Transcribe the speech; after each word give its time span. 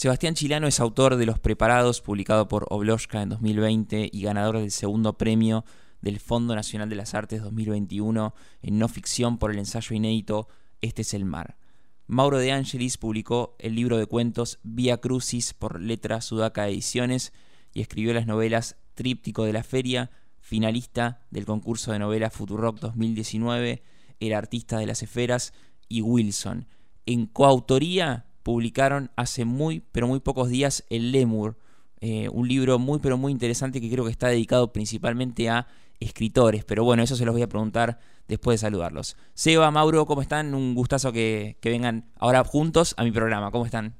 Sebastián 0.00 0.34
Chilano 0.34 0.66
es 0.66 0.80
autor 0.80 1.16
de 1.16 1.26
Los 1.26 1.38
Preparados, 1.40 2.00
publicado 2.00 2.48
por 2.48 2.66
Obloshka 2.70 3.20
en 3.20 3.28
2020 3.28 4.08
y 4.10 4.22
ganador 4.22 4.56
del 4.56 4.70
segundo 4.70 5.18
premio 5.18 5.66
del 6.00 6.20
Fondo 6.20 6.54
Nacional 6.54 6.88
de 6.88 6.96
las 6.96 7.12
Artes 7.12 7.42
2021 7.42 8.34
en 8.62 8.78
no 8.78 8.88
ficción 8.88 9.36
por 9.36 9.50
el 9.50 9.58
ensayo 9.58 9.94
inédito 9.94 10.48
Este 10.80 11.02
es 11.02 11.12
el 11.12 11.26
mar. 11.26 11.58
Mauro 12.06 12.38
de 12.38 12.50
Angelis 12.50 12.96
publicó 12.96 13.56
el 13.58 13.74
libro 13.74 13.98
de 13.98 14.06
cuentos 14.06 14.58
Vía 14.62 15.02
Crucis 15.02 15.52
por 15.52 15.78
Letra 15.78 16.22
Sudaca 16.22 16.66
Ediciones 16.66 17.34
y 17.74 17.82
escribió 17.82 18.14
las 18.14 18.26
novelas 18.26 18.76
Tríptico 18.94 19.44
de 19.44 19.52
la 19.52 19.64
Feria, 19.64 20.10
finalista 20.38 21.20
del 21.30 21.44
concurso 21.44 21.92
de 21.92 21.98
novelas 21.98 22.32
Futurock 22.32 22.80
2019, 22.80 23.82
El 24.18 24.32
Artista 24.32 24.78
de 24.78 24.86
las 24.86 25.02
Esferas 25.02 25.52
y 25.90 26.00
Wilson. 26.00 26.68
En 27.04 27.26
coautoría 27.26 28.29
publicaron 28.42 29.10
hace 29.16 29.44
muy, 29.44 29.80
pero 29.92 30.06
muy 30.06 30.20
pocos 30.20 30.48
días 30.48 30.84
El 30.90 31.12
Lemur, 31.12 31.56
eh, 32.00 32.28
un 32.30 32.48
libro 32.48 32.78
muy, 32.78 32.98
pero 32.98 33.16
muy 33.18 33.32
interesante 33.32 33.80
que 33.80 33.90
creo 33.90 34.04
que 34.04 34.10
está 34.10 34.28
dedicado 34.28 34.72
principalmente 34.72 35.48
a 35.48 35.66
escritores. 36.00 36.64
Pero 36.64 36.84
bueno, 36.84 37.02
eso 37.02 37.16
se 37.16 37.24
los 37.24 37.34
voy 37.34 37.42
a 37.42 37.48
preguntar 37.48 37.98
después 38.26 38.60
de 38.60 38.66
saludarlos. 38.66 39.16
Seba, 39.34 39.70
Mauro, 39.70 40.06
¿cómo 40.06 40.22
están? 40.22 40.54
Un 40.54 40.74
gustazo 40.74 41.12
que, 41.12 41.58
que 41.60 41.68
vengan 41.68 42.10
ahora 42.18 42.42
juntos 42.44 42.94
a 42.96 43.04
mi 43.04 43.10
programa. 43.10 43.50
¿Cómo 43.50 43.66
están? 43.66 43.94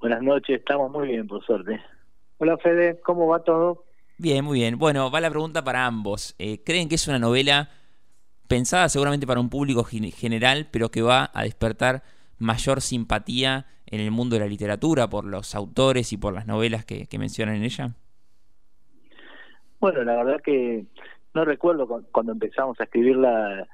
Buenas 0.00 0.22
noches, 0.22 0.58
estamos 0.58 0.90
muy 0.90 1.08
bien, 1.08 1.26
por 1.26 1.44
suerte. 1.44 1.80
Hola 2.38 2.58
Fede, 2.58 3.00
¿cómo 3.00 3.26
va 3.26 3.42
todo? 3.42 3.84
Bien, 4.18 4.44
muy 4.44 4.60
bien. 4.60 4.78
Bueno, 4.78 5.10
va 5.10 5.20
la 5.20 5.30
pregunta 5.30 5.64
para 5.64 5.86
ambos. 5.86 6.34
Eh, 6.38 6.62
¿Creen 6.64 6.88
que 6.88 6.96
es 6.96 7.08
una 7.08 7.18
novela 7.18 7.70
pensada 8.48 8.88
seguramente 8.88 9.26
para 9.26 9.40
un 9.40 9.48
público 9.48 9.84
general, 9.84 10.68
pero 10.70 10.90
que 10.90 11.02
va 11.02 11.30
a 11.32 11.44
despertar 11.44 12.02
mayor 12.38 12.80
simpatía 12.80 13.66
en 13.86 14.00
el 14.00 14.10
mundo 14.10 14.36
de 14.36 14.40
la 14.40 14.46
literatura 14.46 15.08
por 15.08 15.24
los 15.24 15.54
autores 15.54 16.12
y 16.12 16.16
por 16.16 16.34
las 16.34 16.46
novelas 16.46 16.84
que, 16.84 17.06
mencionan 17.18 17.56
en 17.56 17.64
ella? 17.64 17.94
Bueno, 19.80 20.02
la 20.02 20.16
verdad 20.16 20.40
que 20.42 20.86
no 21.34 21.44
recuerdo 21.44 21.86
cuando 22.10 22.32
empezamos 22.32 22.80
a 22.80 22.84
escribirla 22.84 23.66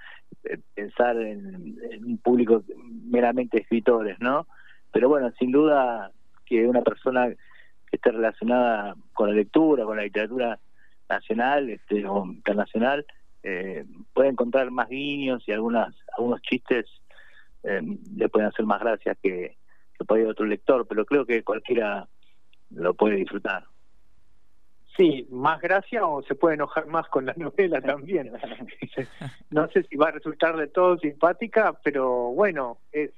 eh, 0.45 0.59
pensar 0.75 1.17
en, 1.17 1.79
un 2.05 2.19
público 2.19 2.63
meramente 3.05 3.59
escritores, 3.59 4.19
¿no? 4.21 4.47
Pero 4.93 5.09
bueno, 5.09 5.33
sin 5.39 5.53
duda 5.53 6.11
que 6.47 6.67
una 6.67 6.83
persona 6.83 7.29
que 7.29 7.37
esté 7.97 8.11
relacionada 8.11 8.97
con 9.13 9.29
la 9.29 9.35
lectura, 9.35 9.85
con 9.85 9.97
la 9.97 10.05
literatura 10.05 10.59
nacional 11.09 11.71
este, 11.71 12.07
o 12.07 12.25
internacional, 12.25 13.05
eh, 13.43 13.85
puede 14.13 14.31
encontrar 14.31 14.71
más 14.71 14.89
guiños 14.89 15.43
y 15.47 15.53
algunas 15.53 15.95
algunos 16.17 16.43
chistes 16.43 16.87
eh, 17.63 17.81
le 18.17 18.29
pueden 18.29 18.49
hacer 18.49 18.65
más 18.67 18.81
gracias 18.81 19.17
que, 19.23 19.57
que 19.99 20.05
puede 20.05 20.27
otro 20.27 20.47
lector, 20.47 20.87
pero 20.87 21.05
creo 21.05 21.27
que 21.27 21.43
cualquiera 21.43 22.09
lo 22.71 22.95
puede 22.95 23.17
disfrutar. 23.17 23.65
Sí, 24.97 25.27
más 25.31 25.61
gracia 25.61 26.05
o 26.05 26.23
se 26.23 26.35
puede 26.35 26.57
enojar 26.57 26.87
más 26.87 27.09
con 27.09 27.27
la 27.27 27.35
novela 27.37 27.81
también. 27.81 28.33
no 29.51 29.69
sé 29.69 29.85
si 29.85 29.97
va 29.97 30.09
a 30.09 30.13
resultar 30.13 30.57
de 30.57 30.67
todo 30.67 30.99
simpática, 30.99 31.79
pero 31.83 32.33
bueno, 32.33 32.79
es 32.93 33.11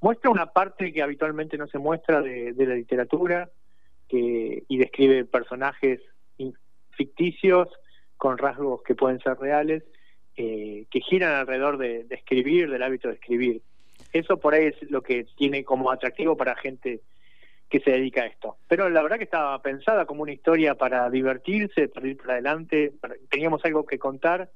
muestra 0.00 0.30
una 0.30 0.46
parte 0.46 0.92
que 0.92 1.02
habitualmente 1.02 1.56
no 1.56 1.68
se 1.68 1.78
muestra 1.78 2.20
de, 2.20 2.54
la 2.58 2.74
literatura 2.74 3.50
que, 4.08 4.64
y 4.66 4.78
describe 4.78 5.24
personajes 5.24 6.00
ficticios 6.90 7.68
con 8.16 8.36
rasgos 8.36 8.82
que 8.82 8.94
pueden 8.94 9.18
ser 9.20 9.38
reales, 9.38 9.84
eh, 10.36 10.86
que 10.90 11.00
giran 11.00 11.32
alrededor 11.32 11.78
de, 11.78 12.04
de, 12.04 12.14
escribir, 12.16 12.70
del 12.70 12.82
hábito 12.82 13.08
de 13.08 13.14
escribir. 13.14 13.62
Eso 14.12 14.38
por 14.38 14.54
ahí 14.54 14.66
es 14.66 14.90
lo 14.90 15.02
que 15.02 15.24
tiene 15.36 15.64
como 15.64 15.90
atractivo 15.90 16.36
para 16.36 16.54
gente 16.56 17.00
que 17.72 17.80
se 17.80 17.90
dedica 17.90 18.22
a 18.22 18.26
esto. 18.26 18.58
Pero 18.68 18.90
la 18.90 19.02
verdad 19.02 19.16
que 19.16 19.24
estaba 19.24 19.60
pensada 19.62 20.04
como 20.04 20.22
una 20.22 20.32
historia 20.32 20.74
para 20.74 21.08
divertirse, 21.08 21.88
para 21.88 22.06
ir 22.06 22.18
para 22.18 22.34
adelante, 22.34 22.92
teníamos 23.30 23.64
algo 23.64 23.86
que 23.86 23.98
contar 23.98 24.50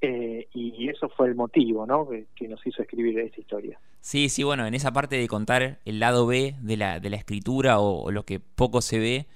eh, 0.00 0.48
y 0.54 0.88
eso 0.88 1.08
fue 1.08 1.28
el 1.28 1.34
motivo 1.34 1.86
¿no? 1.86 2.08
Que, 2.08 2.48
nos 2.48 2.66
hizo 2.66 2.80
escribir 2.80 3.18
esta 3.18 3.40
historia. 3.40 3.78
Sí, 4.00 4.30
sí, 4.30 4.42
bueno, 4.42 4.66
en 4.66 4.74
esa 4.74 4.92
parte 4.92 5.16
de 5.16 5.28
contar 5.28 5.80
el 5.84 6.00
lado 6.00 6.26
B 6.26 6.54
de 6.62 6.76
la, 6.78 6.98
de 6.98 7.10
la 7.10 7.16
escritura 7.16 7.78
o, 7.78 8.10
lo 8.10 8.24
que 8.24 8.40
poco 8.40 8.80
se 8.80 8.98
ve, 8.98 9.26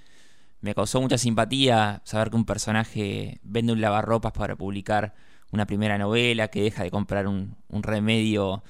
me 0.63 0.75
causó 0.75 1.03
mucha 1.03 1.19
simpatía 1.19 2.01
saber 2.05 2.31
que 2.31 2.37
un 2.37 2.47
personaje 2.47 3.39
vende 3.43 3.75
un 3.75 3.83
lavarropas 3.83 4.33
para 4.33 4.57
publicar 4.57 5.13
una 5.53 5.67
primera 5.67 5.99
novela, 5.99 6.49
que 6.49 6.63
deja 6.63 6.85
de 6.85 6.91
comprar 6.91 7.27
un 7.27 7.57
remedio 7.83 8.63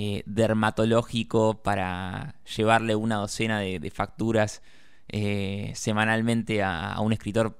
eh, 0.00 0.22
dermatológico 0.26 1.60
para 1.60 2.36
llevarle 2.56 2.94
una 2.94 3.16
docena 3.16 3.58
de, 3.58 3.90
facturas 3.90 4.62
eh, 5.08 5.72
semanalmente 5.74 6.62
a, 6.62 7.00
un 7.00 7.12
escritor, 7.12 7.58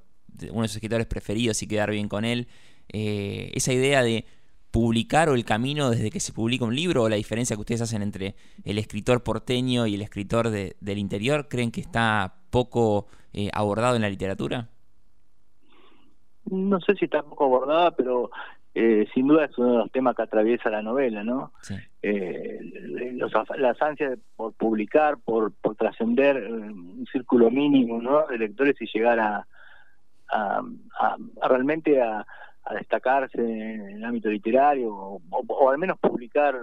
uno 0.52 0.62
de 0.62 0.68
sus 0.68 0.76
escritores 0.76 1.08
preferidos 1.08 1.60
y 1.64 1.66
quedar 1.66 1.90
bien 1.90 2.08
con 2.08 2.24
él. 2.24 2.46
Eh, 2.90 3.50
esa 3.54 3.72
idea 3.72 4.04
de 4.04 4.24
publicar 4.70 5.28
o 5.28 5.34
el 5.34 5.44
camino 5.44 5.90
desde 5.90 6.12
que 6.12 6.20
se 6.20 6.32
publica 6.32 6.64
un 6.64 6.76
libro 6.76 7.02
o 7.02 7.08
la 7.08 7.16
diferencia 7.16 7.56
que 7.56 7.62
ustedes 7.62 7.80
hacen 7.80 8.02
entre 8.02 8.36
el 8.62 8.78
escritor 8.78 9.24
porteño 9.24 9.88
y 9.88 9.96
el 9.96 10.02
escritor 10.02 10.48
del 10.50 10.98
interior, 10.98 11.48
¿creen 11.48 11.72
que 11.72 11.80
está 11.80 12.36
poco 12.50 13.08
abordado 13.52 13.96
en 13.96 14.02
la 14.02 14.10
literatura? 14.10 14.68
No 16.44 16.78
sé 16.82 16.94
si 16.94 17.06
está 17.06 17.24
poco 17.24 17.46
abordada, 17.46 17.90
pero 17.96 18.30
eh, 18.80 19.08
sin 19.12 19.26
duda 19.26 19.46
es 19.46 19.58
uno 19.58 19.72
de 19.72 19.78
los 19.78 19.90
temas 19.90 20.14
que 20.14 20.22
atraviesa 20.22 20.70
la 20.70 20.82
novela, 20.82 21.24
¿no? 21.24 21.52
Eh, 22.00 22.60
las 23.58 23.82
ansias 23.82 24.18
por 24.36 24.52
publicar, 24.54 25.18
por, 25.18 25.52
por 25.54 25.74
trascender 25.74 26.36
eh, 26.36 26.50
un 26.50 27.06
círculo 27.10 27.50
mínimo, 27.50 28.00
¿no? 28.00 28.26
De 28.26 28.38
lectores 28.38 28.76
y 28.80 28.86
llegar 28.86 29.18
a, 29.18 29.46
a, 30.28 30.62
realmente 31.48 32.00
a, 32.00 32.24
destacarse 32.74 33.40
en 33.40 33.80
el 33.96 34.04
ámbito 34.04 34.28
literario 34.28 34.94
o, 34.94 35.70
al 35.70 35.78
menos 35.78 35.98
publicar 35.98 36.54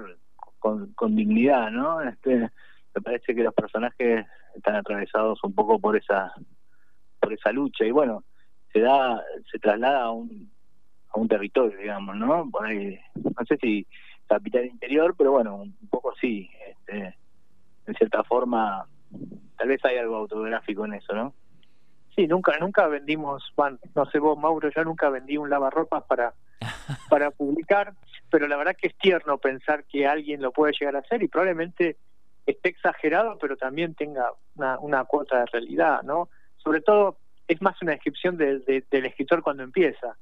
con, 0.59 0.94
con 0.94 1.16
dignidad, 1.16 1.72
¿no? 1.72 2.00
Este, 2.02 2.47
me 2.94 3.02
parece 3.02 3.34
que 3.34 3.44
los 3.44 3.56
personajes 3.56 4.23
están 4.56 4.75
atravesados 4.75 5.44
un 5.44 5.53
poco 5.56 5.79
por 5.79 5.97
esa 5.97 6.31
por 7.19 7.34
esa 7.34 7.52
lucha 7.52 7.85
y 7.85 7.91
bueno 7.91 8.23
se 8.72 8.81
da 8.81 9.19
se 9.52 9.57
traslada 9.57 10.03
a 10.03 10.12
un 10.12 10.47
un 11.16 11.28
territorio, 11.28 11.78
digamos, 11.78 12.16
¿no? 12.16 12.50
Por 12.50 12.66
ahí, 12.66 13.00
no 13.16 13.46
sé 13.47 13.57
si 13.57 13.88
capital 14.28 14.66
interior, 14.66 15.16
pero 15.18 15.31
bueno, 15.31 15.56
un 15.56 15.90
poco 15.90 16.13
sí. 16.19 16.50
Este, 16.68 17.16
en 17.88 17.94
cierta 17.96 18.24
forma, 18.24 18.88
tal 19.58 19.68
vez 19.68 19.84
hay 19.86 19.97
algo 19.97 20.16
autográfico 20.16 20.86
en 20.86 20.96
eso, 20.96 21.13
¿no? 21.13 21.34
Sí, 22.16 22.28
nunca 22.28 22.58
nunca 22.59 22.88
vendimos, 22.88 23.44
bueno, 23.58 23.78
no 23.94 24.06
sé 24.06 24.19
vos, 24.19 24.38
Mauro, 24.38 24.69
yo 24.69 24.84
nunca 24.84 25.09
vendí 25.09 25.38
un 25.38 25.50
lavarropas 25.50 26.03
para 26.03 26.34
para 27.09 27.31
publicar, 27.31 27.94
pero 28.30 28.47
la 28.47 28.58
verdad 28.58 28.75
que 28.80 28.88
es 28.88 28.97
tierno 28.97 29.38
pensar 29.38 29.84
que 29.85 30.08
alguien 30.08 30.41
lo 30.41 30.52
puede 30.52 30.74
llegar 30.80 30.96
a 30.96 31.00
hacer 31.00 31.22
y 31.24 31.28
probablemente 31.28 31.97
esté 32.46 32.69
exagerado, 32.69 33.38
pero 33.40 33.58
también 33.58 33.96
tenga 33.96 34.31
una, 34.56 34.80
una 34.80 35.03
cuota 35.03 35.40
de 35.40 35.46
realidad, 35.47 36.03
¿no? 36.03 36.30
Sobre 36.58 36.81
todo 36.81 37.18
es 37.47 37.62
más 37.62 37.80
una 37.81 37.91
descripción 37.91 38.38
del 38.38 38.64
escritor 38.90 39.41
cuando 39.44 39.64
empieza 39.64 40.16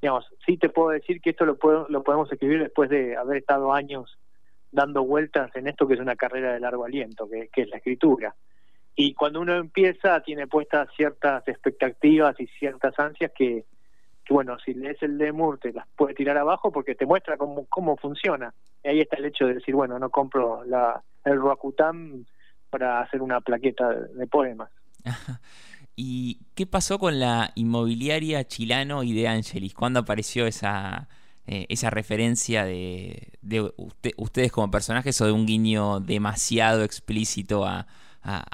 digamos, 0.00 0.26
sí 0.46 0.56
te 0.56 0.68
puedo 0.68 0.90
decir 0.90 1.20
que 1.20 1.30
esto 1.30 1.44
lo, 1.44 1.56
puedo, 1.56 1.86
lo 1.88 2.02
podemos 2.02 2.30
escribir 2.30 2.60
después 2.60 2.88
de 2.90 3.16
haber 3.16 3.38
estado 3.38 3.72
años 3.72 4.18
dando 4.70 5.02
vueltas 5.04 5.54
en 5.56 5.66
esto 5.66 5.86
que 5.86 5.94
es 5.94 6.00
una 6.00 6.16
carrera 6.16 6.52
de 6.52 6.60
largo 6.60 6.84
aliento, 6.84 7.28
que, 7.28 7.48
es 7.54 7.68
la 7.68 7.78
escritura. 7.78 8.34
Y 8.94 9.14
cuando 9.14 9.40
uno 9.40 9.54
empieza, 9.54 10.20
tiene 10.20 10.46
puestas 10.46 10.88
ciertas 10.96 11.46
expectativas 11.46 12.38
y 12.40 12.46
ciertas 12.46 12.98
ansias 12.98 13.32
que, 13.34 13.64
bueno, 14.28 14.58
si 14.58 14.74
lees 14.74 15.02
el 15.02 15.16
de 15.18 15.32
te 15.60 15.72
las 15.72 15.86
puede 15.96 16.14
tirar 16.14 16.36
abajo 16.36 16.70
porque 16.70 16.94
te 16.94 17.06
muestra 17.06 17.36
cómo, 17.36 17.66
cómo 17.68 17.96
funciona. 17.96 18.52
Y 18.84 18.88
ahí 18.88 19.00
está 19.00 19.16
el 19.16 19.26
hecho 19.26 19.46
de 19.46 19.54
decir, 19.54 19.74
bueno, 19.74 19.98
no 19.98 20.10
compro 20.10 20.64
la, 20.64 21.02
el 21.24 21.40
Roacutam 21.40 22.24
para 22.70 23.00
hacer 23.00 23.22
una 23.22 23.40
plaqueta 23.40 23.92
de 23.92 24.26
poemas. 24.26 24.70
¿Y 26.00 26.38
qué 26.54 26.64
pasó 26.64 27.00
con 27.00 27.18
la 27.18 27.50
inmobiliaria 27.56 28.46
Chilano 28.46 29.02
y 29.02 29.12
de 29.12 29.26
Angelis? 29.26 29.74
¿Cuándo 29.74 29.98
apareció 29.98 30.46
esa, 30.46 31.08
eh, 31.44 31.66
esa 31.70 31.90
referencia 31.90 32.64
de, 32.64 33.32
ustedes 34.16 34.52
como 34.52 34.70
personajes 34.70 35.20
o 35.20 35.26
de 35.26 35.32
un 35.32 35.44
guiño 35.44 35.98
demasiado 35.98 36.84
explícito 36.84 37.66
a, 37.66 37.88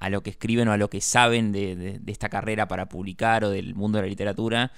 lo 0.08 0.23
que 0.23 0.31
escriben 0.31 0.69
o 0.69 0.73
a 0.73 0.79
lo 0.79 0.88
que 0.88 1.02
saben 1.02 1.52
de, 1.52 2.00
esta 2.06 2.31
carrera 2.31 2.67
para 2.67 2.88
publicar 2.88 3.44
o 3.44 3.50
del 3.50 3.75
mundo 3.75 3.99
de 3.99 4.05
la 4.05 4.08
literatura 4.08 4.73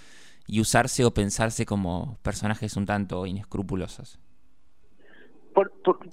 y 0.49 0.59
usarse 0.61 1.05
o 1.05 1.15
pensarse 1.15 1.67
como 1.67 2.19
personajes 2.23 2.77
un 2.77 2.85
tanto 2.85 3.27
inescrupulosos? 3.27 4.19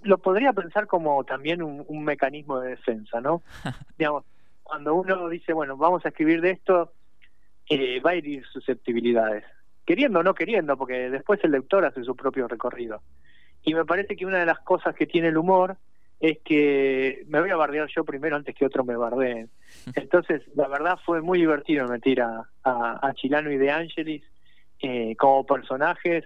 lo 0.04 0.20
podría 0.20 0.54
pensar 0.54 0.86
como 0.86 1.24
también 1.24 1.64
un, 1.64 1.84
un 1.88 2.04
mecanismo 2.06 2.60
de 2.60 2.70
defensa, 2.70 3.20
¿no? 3.20 3.42
Digamos, 3.98 4.24
cuando 4.64 4.96
uno 4.96 5.30
dice, 5.30 5.54
bueno, 5.54 5.78
vamos 5.78 6.06
a 6.06 6.10
escribir 6.10 6.42
de 6.42 6.52
esto, 6.52 6.94
eh, 7.70 8.00
va 8.00 8.12
a 8.12 8.16
herir 8.16 8.46
susceptibilidades. 8.46 9.44
Queriendo 9.86 10.20
o 10.20 10.24
no 10.24 10.34
queriendo, 10.34 10.78
porque 10.78 11.10
después 11.10 11.40
el 11.44 11.52
lector 11.52 11.86
hace 11.86 12.04
su 12.04 12.16
propio 12.16 12.48
recorrido. 12.48 13.02
Y 13.64 13.74
me 13.74 13.86
parece 13.86 14.16
que 14.16 14.26
una 14.26 14.40
de 14.40 14.46
las 14.46 14.60
cosas 14.60 14.96
que 14.96 15.06
tiene 15.06 15.30
el 15.30 15.38
humor 15.38 15.78
es 16.20 16.40
que 16.46 17.24
me 17.28 17.42
voy 17.42 17.50
a 17.50 17.58
bardear 17.58 17.88
yo 17.94 18.06
primero 18.06 18.38
antes 18.38 18.56
que 18.56 18.66
otros 18.66 18.86
me 18.86 18.96
bardeen. 18.96 19.50
Entonces, 19.96 20.42
la 20.56 20.68
verdad 20.68 20.98
fue 21.06 21.22
muy 21.22 21.40
divertido 21.40 21.88
meter 21.88 22.22
a, 22.22 22.50
a, 22.64 23.14
Chilano 23.16 23.52
y 23.52 23.58
De 23.58 23.72
Angelis 23.72 24.24
eh, 24.80 25.16
como 25.18 25.46
personajes 25.46 26.26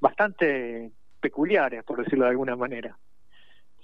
bastante 0.00 0.90
peculiares, 1.20 1.84
por 1.84 2.02
decirlo 2.02 2.24
de 2.24 2.30
alguna 2.30 2.56
manera. 2.56 2.96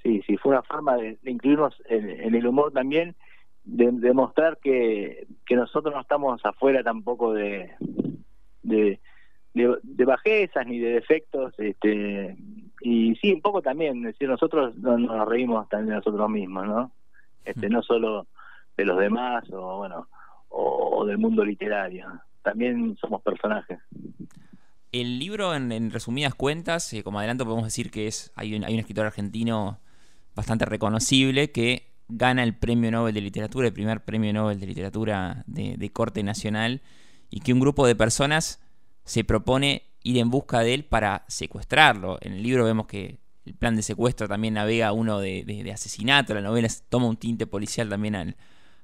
Sí, 0.02 0.22
sí, 0.26 0.36
fue 0.36 0.52
una 0.52 0.62
forma 0.62 0.96
de, 0.96 1.18
incluirnos 1.24 1.74
en, 1.86 2.34
el 2.34 2.46
humor 2.46 2.72
también, 2.72 3.14
de 3.64 3.90
demostrar 3.92 4.58
que, 4.58 5.26
que 5.46 5.56
nosotros 5.56 5.94
no 5.94 6.00
estamos 6.00 6.40
afuera 6.44 6.82
tampoco 6.82 7.32
de, 7.32 7.70
de, 8.62 8.98
de, 9.54 10.04
bajezas 10.04 10.66
ni 10.66 10.78
de 10.78 10.92
defectos, 10.92 11.52
este, 11.58 12.36
y 12.80 13.14
sí, 13.16 13.32
un 13.32 13.42
poco 13.42 13.62
también, 13.62 14.02
decir, 14.02 14.28
nosotros 14.28 14.76
no, 14.76 14.98
nos 14.98 15.28
reímos 15.28 15.68
también 15.68 15.90
de 15.90 15.96
nosotros 15.96 16.30
mismos, 16.30 16.66
¿no? 16.66 16.92
Este, 17.44 17.68
no 17.68 17.82
solo 17.82 18.26
de 18.76 18.84
los 18.84 18.98
demás 18.98 19.44
o 19.50 19.78
bueno, 19.78 20.08
o, 20.48 21.04
del 21.06 21.18
mundo 21.18 21.44
literario, 21.44 22.06
también 22.42 22.96
somos 23.00 23.22
personajes. 23.22 23.78
El 24.92 25.18
libro, 25.18 25.54
en, 25.54 25.90
resumidas 25.90 26.34
cuentas, 26.34 26.92
eh, 26.92 27.02
como 27.02 27.18
adelanto, 27.18 27.44
podemos 27.44 27.64
decir 27.64 27.90
que 27.90 28.06
es 28.06 28.32
hay 28.34 28.54
un, 28.54 28.64
hay 28.64 28.74
un 28.74 28.80
escritor 28.80 29.06
argentino 29.06 29.78
bastante 30.34 30.64
reconocible 30.64 31.50
que 31.52 31.89
gana 32.10 32.42
el 32.42 32.54
premio 32.54 32.90
Nobel 32.90 33.14
de 33.14 33.20
Literatura, 33.20 33.68
el 33.68 33.72
primer 33.72 34.04
premio 34.04 34.32
Nobel 34.32 34.60
de 34.60 34.66
Literatura 34.66 35.44
de 35.46 35.92
corte 35.92 36.22
nacional, 36.22 36.82
y 37.30 37.40
que 37.40 37.52
un 37.52 37.60
grupo 37.60 37.86
de 37.86 37.94
personas 37.94 38.60
se 39.04 39.24
propone 39.24 39.90
ir 40.02 40.18
en 40.18 40.30
busca 40.30 40.60
de 40.60 40.74
él 40.74 40.84
para 40.84 41.24
secuestrarlo. 41.28 42.18
En 42.20 42.32
el 42.32 42.42
libro 42.42 42.64
vemos 42.64 42.86
que 42.86 43.18
el 43.44 43.54
plan 43.54 43.76
de 43.76 43.82
secuestro 43.82 44.28
también 44.28 44.54
navega 44.54 44.92
uno 44.92 45.18
de, 45.18 45.70
asesinato, 45.72 46.34
la 46.34 46.40
novela 46.40 46.68
toma 46.88 47.06
un 47.06 47.16
tinte 47.16 47.46
policial 47.46 47.88
también 47.88 48.14
al, 48.14 48.36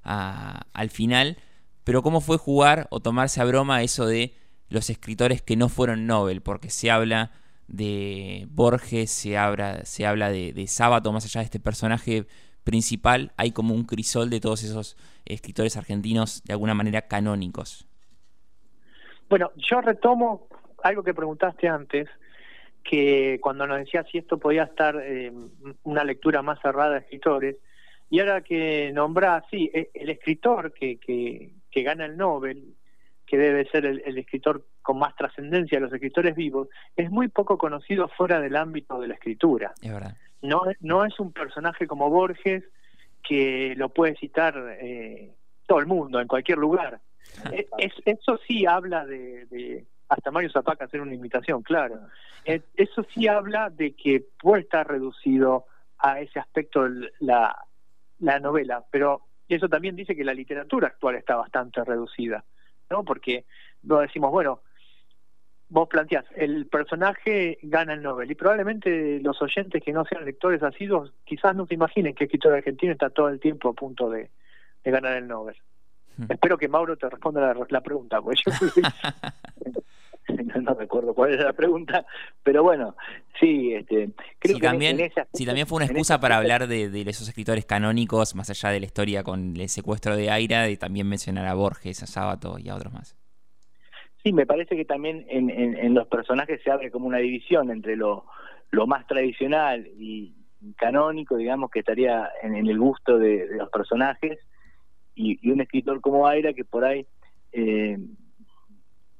al 0.02 0.90
final. 0.90 1.38
Pero 1.84 2.02
¿cómo 2.02 2.20
fue 2.20 2.37
jugar 2.37 2.88
o 2.90 3.00
tomarse 3.00 3.40
a 3.40 3.44
broma 3.44 3.82
eso 3.82 4.06
de 4.06 4.34
los 4.69 4.90
escritores 4.90 5.43
que 5.43 5.56
no 5.56 5.69
fueron 5.69 6.06
Nobel? 6.06 6.43
Porque 6.43 6.70
se 6.70 6.90
habla 6.90 7.31
de 7.69 8.46
Borges, 8.50 9.11
se 9.11 9.37
habla, 9.37 9.84
se 9.84 10.06
habla 10.06 10.31
de, 10.31 10.52
de 10.52 10.67
Sábato, 10.67 11.12
más 11.12 11.25
allá 11.25 11.40
de 11.40 11.44
este 11.44 11.61
personaje 11.61 12.26
principal, 12.66 13.32
hay 13.36 13.52
como 13.52 13.72
un 13.72 13.84
crisol 13.84 14.28
de 14.28 14.40
todos 14.40 14.64
esos 14.64 14.96
escritores 15.24 15.76
argentinos 15.76 16.42
de 16.44 16.52
alguna 16.52 16.74
manera 16.74 17.02
canónicos. 17.02 17.86
Bueno, 19.30 19.52
yo 19.56 19.80
retomo 19.80 20.48
algo 20.82 21.04
que 21.04 21.14
preguntaste 21.14 21.68
antes, 21.68 22.08
que 22.82 23.38
cuando 23.40 23.66
nos 23.66 23.78
decías 23.78 24.06
si 24.10 24.18
esto 24.18 24.38
podía 24.38 24.64
estar 24.64 25.00
eh, 25.00 25.32
una 25.84 26.04
lectura 26.04 26.42
más 26.42 26.60
cerrada 26.60 26.94
de 26.94 26.98
escritores, 26.98 27.56
y 28.10 28.20
ahora 28.20 28.40
que 28.40 28.90
nombrás, 28.92 29.44
sí, 29.50 29.70
e, 29.72 29.90
el 29.94 30.10
escritor 30.10 30.72
que, 30.72 30.98
que, 30.98 31.82
gana 31.82 32.06
el 32.06 32.16
Nobel, 32.16 32.74
que 33.26 33.36
debe 33.36 33.68
ser 33.70 33.86
el, 33.86 34.18
escritor 34.18 34.66
con 34.82 34.98
más 34.98 35.14
trascendencia 35.14 35.78
de 35.78 35.84
los 35.84 35.92
escritores 35.92 36.34
vivos, 36.34 36.68
es 36.96 37.10
muy 37.10 37.28
poco 37.28 37.58
conocido 37.58 38.08
fuera 38.08 38.40
del 38.40 38.56
ámbito 38.56 38.98
de 38.98 39.08
la 39.08 39.14
escritura. 39.14 39.72
Es 39.82 39.92
verdad. 39.92 40.16
No, 40.46 40.62
no 40.81 41.04
es 41.04 41.19
un 41.20 41.32
personaje 41.32 41.87
como 41.87 42.10
Borges 42.10 42.64
que 43.22 43.75
lo 43.76 43.88
puede 43.88 44.16
citar 44.16 44.54
eh, 44.81 45.34
todo 45.66 45.81
el 45.81 45.87
mundo, 45.87 46.20
en 46.20 46.28
cualquier 46.28 46.58
lugar. 46.58 47.00
Eso 47.78 48.38
sí 48.46 48.66
habla 48.66 49.04
de, 49.04 49.84
hasta 50.08 50.31
Mario 50.31 50.50
Zapaca 50.50 50.84
hacer 50.84 51.00
una 51.00 51.14
invitación, 51.14 51.62
claro. 51.62 52.00
Eh, 52.44 52.62
eso 52.76 53.04
sí 53.12 53.26
habla 53.26 53.70
de 53.70 53.94
que 53.94 54.25
puede 54.40 54.62
estar 54.62 54.87
reducido 54.87 55.66
a 55.98 56.20
ese 56.20 56.38
aspecto 56.38 56.87
la, 57.19 57.56
la 58.20 58.38
novela, 58.38 58.84
pero 58.90 59.22
eso 59.49 59.69
también 59.69 59.96
dice 59.96 60.14
que 60.14 60.25
la 60.25 60.34
literatura 60.34 60.88
actual 60.88 61.16
está 61.16 61.37
bastante 61.37 61.82
reducida, 61.84 62.44
¿no? 62.88 63.04
Porque 63.04 63.46
no 63.82 63.99
decimos, 63.99 64.31
bueno, 64.31 64.60
vos 65.68 65.88
planteás, 65.88 66.24
el 66.36 66.66
personaje 66.66 67.58
gana 67.62 67.94
el 67.94 68.02
Nobel 68.02 68.30
y 68.30 68.34
probablemente 68.34 69.20
los 69.20 69.40
oyentes 69.42 69.82
que 69.82 69.92
no 69.92 70.04
sean 70.04 70.24
lectores 70.24 70.62
asiduos 70.62 71.12
quizás 71.24 71.56
no 71.56 71.66
se 71.66 71.74
imaginen 71.74 72.14
que 72.14 72.24
el 72.24 72.28
escritor 72.28 72.54
argentino 72.54 72.92
está 72.92 73.10
todo 73.10 73.28
el 73.28 73.40
tiempo 73.40 73.70
a 73.70 73.72
punto 73.72 74.08
de 74.10 74.30
ganar 74.84 75.16
el 75.16 75.26
Nobel. 75.26 75.56
Espero 76.28 76.56
que 76.56 76.68
Mauro 76.68 76.96
te 76.96 77.10
responda 77.10 77.54
la, 77.68 77.80
pregunta, 77.82 78.22
porque 78.22 78.40
yo 78.46 78.52
no, 80.62 80.74
recuerdo 80.74 81.14
cuál 81.14 81.34
era 81.34 81.44
la 81.44 81.52
pregunta, 81.52 82.06
pero 82.42 82.62
bueno, 82.62 82.96
sí, 83.38 83.74
este, 83.74 84.10
creo 84.38 84.56
que 84.56 84.66
también, 84.66 85.12
también 85.44 85.66
fue 85.66 85.76
una 85.76 85.86
excusa 85.86 86.18
para 86.18 86.38
hablar 86.38 86.66
de, 86.66 87.04
esos 87.06 87.28
escritores 87.28 87.66
canónicos, 87.66 88.34
más 88.34 88.48
allá 88.50 88.70
de 88.70 88.80
la 88.80 88.86
historia 88.86 89.22
con 89.22 89.56
el 89.56 89.68
secuestro 89.68 90.16
de 90.16 90.30
Aira, 90.30 90.70
y 90.70 90.76
también 90.76 91.08
mencionar 91.08 91.46
a 91.46 91.54
Borges, 91.54 92.02
a 92.02 92.06
Sábato 92.06 92.58
y 92.58 92.68
a 92.70 92.76
otros 92.76 92.92
más. 92.92 93.16
Sí, 94.26 94.32
me 94.32 94.44
parece 94.44 94.75
que 94.75 94.84
también 94.84 95.25
en, 95.28 95.94
los 95.94 96.08
personajes 96.08 96.61
se 96.64 96.73
abre 96.73 96.90
como 96.90 97.06
una 97.06 97.19
división 97.19 97.70
entre 97.70 97.94
lo, 97.94 98.25
más 98.88 99.06
tradicional 99.06 99.87
y 99.87 100.34
canónico, 100.76 101.37
digamos, 101.37 101.70
que 101.70 101.78
estaría 101.78 102.28
en, 102.43 102.56
el 102.56 102.76
gusto 102.76 103.19
de 103.20 103.46
los 103.56 103.70
personajes, 103.70 104.40
y, 105.14 105.49
un 105.49 105.61
escritor 105.61 106.00
como 106.00 106.26
Aira 106.26 106.55
que 106.55 106.64
por 106.64 106.84
ahí, 106.84 107.06
eh, 107.52 107.99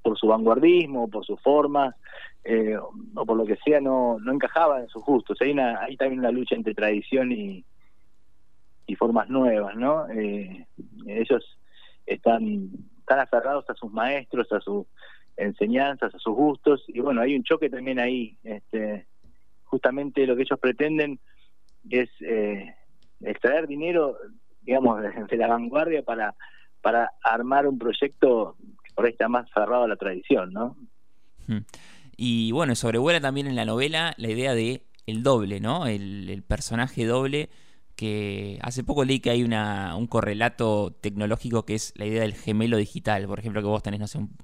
por 0.03 0.19
su 0.19 0.27
vanguardismo, 0.27 1.09
por 1.09 1.25
sus 1.25 1.41
formas, 1.41 1.95
eh, 2.43 2.77
o 2.77 3.25
por 3.25 3.37
lo 3.37 3.47
que 3.47 3.59
sea, 3.65 3.81
no, 3.81 4.19
no 4.19 4.33
encajaba 4.33 4.81
en 4.81 4.89
sus 4.89 5.05
gustos. 5.05 5.41
Hay, 5.41 5.53
una, 5.53 5.83
hay 5.83 5.97
también 5.97 6.19
una 6.19 6.33
lucha 6.33 6.57
entre 6.57 6.75
tradición 6.75 7.31
y, 7.31 7.65
y 8.89 8.97
formas 8.97 9.29
nuevas, 9.29 9.77
¿no? 9.77 10.09
Eh, 10.11 10.67
ellos 11.07 11.59
están 12.07 12.71
tan 13.07 13.21
aferrados 13.21 13.69
a 13.71 13.75
sus 13.75 13.93
maestros, 13.93 14.51
a 14.53 14.61
sus 14.61 14.87
enseñanzas, 15.37 16.15
a 16.15 16.19
sus 16.19 16.35
gustos, 16.35 16.85
y 16.89 17.01
bueno, 17.01 17.21
hay 17.21 17.35
un 17.37 17.45
choque 17.45 17.71
también 17.71 17.99
ahí. 17.99 18.37
Este, 18.43 19.07
justamente 19.65 20.27
lo 20.27 20.37
que 20.37 20.43
ellos 20.43 20.59
pretenden 20.59 21.19
es 21.91 22.11
extraer 23.21 23.67
dinero 23.67 24.17
digamos, 24.67 25.01
de 25.31 25.37
la 25.37 25.47
vanguardia 25.47 26.03
para, 26.03 26.35
para 26.83 27.13
armar 27.23 27.67
un 27.67 27.79
proyecto 27.79 28.57
que 28.85 28.93
por 28.93 29.07
ahí 29.07 29.13
está 29.13 29.29
más 29.29 29.49
cerrado 29.55 29.85
a 29.85 29.89
la 29.89 29.97
tradición, 29.97 30.53
¿no? 30.53 30.77
Hmm. 31.47 31.61
Y 32.17 32.51
bueno, 32.53 32.75
sobrevuela 32.75 33.21
también 33.21 33.47
en 33.47 33.57
la 33.57 33.65
novela 33.65 34.15
la 34.17 34.29
idea 34.29 34.55
de 34.55 34.83
el 35.07 35.23
doble, 35.23 35.61
¿no? 35.61 35.87
El, 35.87 36.43
personaje 36.47 37.05
doble 37.05 37.49
que 37.97 38.59
hace 38.63 38.85
poco 38.85 39.05
leí 39.05 39.21
que 39.21 39.31
hay 39.31 39.43
una, 39.43 39.97
un 39.97 40.07
correlato 40.07 40.97
tecnológico 41.01 41.65
que 41.65 41.75
es 41.75 41.93
la 41.97 42.07
idea 42.07 42.23
del 42.23 42.35
gemelo 42.35 42.77
digital. 42.77 43.27
Por 43.27 43.39
ejemplo, 43.39 43.63
que 43.63 43.69
vos 43.69 43.83
tenés, 43.83 44.01
no 44.01 44.07
sé, 44.07 44.19
un, 44.19 44.37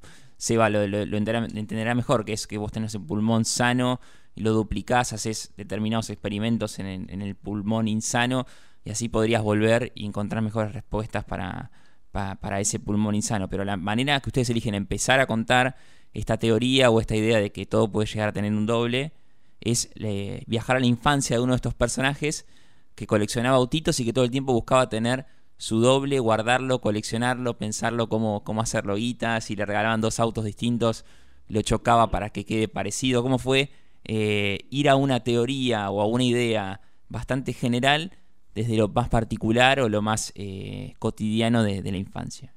Seba 0.42 0.68
lo, 0.70 0.82
entenderá, 0.82 1.94
mejor, 1.94 2.24
que 2.24 2.32
es 2.32 2.48
que 2.48 2.58
vos 2.58 2.72
tenés 2.72 2.96
un 2.96 3.06
pulmón 3.06 3.44
sano 3.44 4.00
y 4.34 4.40
lo 4.40 4.52
duplicás, 4.52 5.12
haces 5.12 5.52
determinados 5.56 6.10
experimentos 6.10 6.80
en, 6.80 6.86
en 6.88 7.22
el 7.22 7.36
pulmón 7.36 7.86
insano 7.86 8.44
y 8.84 8.90
así 8.90 9.08
podrías 9.08 9.40
volver 9.42 9.92
y 9.94 10.04
encontrar 10.04 10.42
mejores 10.42 10.72
respuestas 10.72 11.24
para, 11.24 11.70
para, 12.10 12.60
ese 12.60 12.80
pulmón 12.80 13.14
insano. 13.14 13.48
Pero 13.48 13.64
la 13.64 13.76
manera 13.76 14.18
que 14.20 14.30
ustedes 14.30 14.50
eligen 14.50 14.74
empezar 14.74 15.20
a 15.20 15.26
contar 15.26 15.76
esta 16.12 16.38
teoría 16.38 16.90
o 16.90 17.00
esta 17.00 17.14
idea 17.14 17.38
de 17.38 17.52
que 17.52 17.64
todo 17.64 17.90
puede 17.90 18.06
llegar 18.08 18.30
a 18.30 18.32
tener 18.32 18.52
un 18.52 18.66
doble 18.66 19.12
es 19.60 19.90
eh, 19.94 20.42
viajar 20.46 20.76
a 20.76 20.80
la 20.80 20.86
infancia 20.86 21.36
de 21.36 21.42
uno 21.42 21.52
de 21.52 21.56
estos 21.56 21.74
personajes 21.74 22.46
que 22.94 23.06
coleccionaba 23.06 23.56
autitos 23.56 23.98
y 24.00 24.04
que 24.04 24.12
todo 24.12 24.24
el 24.24 24.30
tiempo 24.30 24.52
buscaba 24.52 24.88
tener 24.88 25.26
su 25.56 25.80
doble, 25.80 26.18
guardarlo, 26.18 26.80
coleccionarlo, 26.80 27.56
pensarlo 27.56 28.08
cómo, 28.08 28.42
cómo 28.44 28.60
hacerlo 28.60 28.96
guita, 28.96 29.40
si 29.40 29.56
le 29.56 29.64
regalaban 29.64 30.00
dos 30.00 30.18
autos 30.20 30.44
distintos, 30.44 31.04
lo 31.48 31.62
chocaba 31.62 32.10
para 32.10 32.30
que 32.30 32.44
quede 32.44 32.68
parecido. 32.68 33.22
¿Cómo 33.22 33.38
fue 33.38 33.70
eh, 34.04 34.66
ir 34.70 34.88
a 34.88 34.96
una 34.96 35.22
teoría 35.22 35.90
o 35.90 36.00
a 36.00 36.06
una 36.06 36.24
idea 36.24 36.80
bastante 37.08 37.52
general 37.52 38.10
desde 38.54 38.76
lo 38.76 38.88
más 38.88 39.08
particular 39.08 39.80
o 39.80 39.88
lo 39.88 40.02
más 40.02 40.32
eh, 40.34 40.94
cotidiano 40.98 41.62
de, 41.62 41.82
la 41.82 41.96
infancia. 41.96 42.52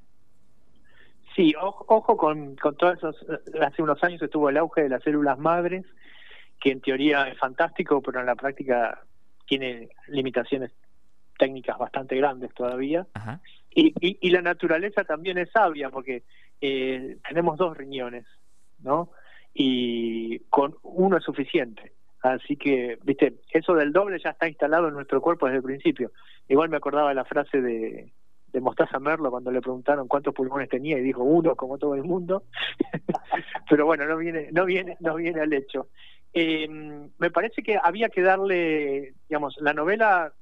Sí, 1.34 1.54
ojo, 1.60 2.16
con, 2.16 2.56
con 2.56 2.76
todos 2.76 2.96
esos. 2.98 3.16
Hace 3.60 3.82
unos 3.82 4.02
años 4.02 4.20
estuvo 4.22 4.48
el 4.48 4.56
auge 4.56 4.82
de 4.82 4.88
las 4.88 5.02
células 5.02 5.38
madres, 5.38 5.84
que 6.60 6.72
en 6.72 6.80
teoría 6.80 7.28
es 7.28 7.38
fantástico, 7.38 8.00
pero 8.02 8.20
en 8.20 8.26
la 8.26 8.34
práctica 8.34 9.04
tiene 9.46 9.88
limitaciones 10.08 10.72
técnicas 11.38 11.78
bastante 11.78 12.16
grandes 12.16 12.52
todavía. 12.54 13.06
Y, 13.70 13.94
y, 14.00 14.30
la 14.30 14.40
naturaleza 14.40 15.04
también 15.04 15.36
es 15.36 15.50
sabia, 15.50 15.90
porque 15.90 16.22
eh, 16.60 17.18
tenemos 17.28 17.58
dos 17.58 17.76
riñones, 17.76 18.24
¿no? 18.78 19.10
Y 19.52 20.38
con 20.48 20.76
uno 20.82 21.18
es 21.18 21.24
suficiente. 21.24 21.92
Así 22.22 22.56
que, 22.56 22.98
viste, 23.04 23.34
eso 23.50 23.74
del 23.74 23.92
doble 23.92 24.18
ya 24.18 24.30
está 24.30 24.48
instalado 24.48 24.88
en 24.88 24.94
nuestro 24.94 25.20
cuerpo 25.20 25.46
desde 25.46 25.58
el 25.58 25.62
principio. 25.62 26.10
Igual 26.48 26.70
me 26.70 26.78
acordaba 26.78 27.12
la 27.12 27.24
frase 27.24 27.60
de, 27.60 28.12
de 28.56 28.60
Mostaza 28.60 28.98
Merlo 28.98 29.30
cuando 29.30 29.50
le 29.50 29.60
preguntaron 29.60 30.08
cuántos 30.08 30.34
pulmones 30.34 30.70
tenía 30.70 30.98
y 30.98 31.02
dijo 31.02 31.22
uno, 31.22 31.54
como 31.54 31.76
todo 31.76 31.94
el 31.94 32.04
mundo. 32.04 32.44
Pero 33.70 33.84
bueno, 33.84 34.06
no 34.06 34.16
viene, 34.16 34.48
no 34.52 34.64
viene, 34.64 34.96
no 35.00 35.14
viene 35.16 35.42
al 35.42 35.52
hecho. 35.52 35.88
Eh, 36.38 36.68
me 36.68 37.30
parece 37.30 37.62
que 37.62 37.78
había 37.82 38.10
que 38.10 38.20
darle, 38.20 39.14
digamos, 39.26 39.56
la 39.58 39.72
novela, 39.72 40.34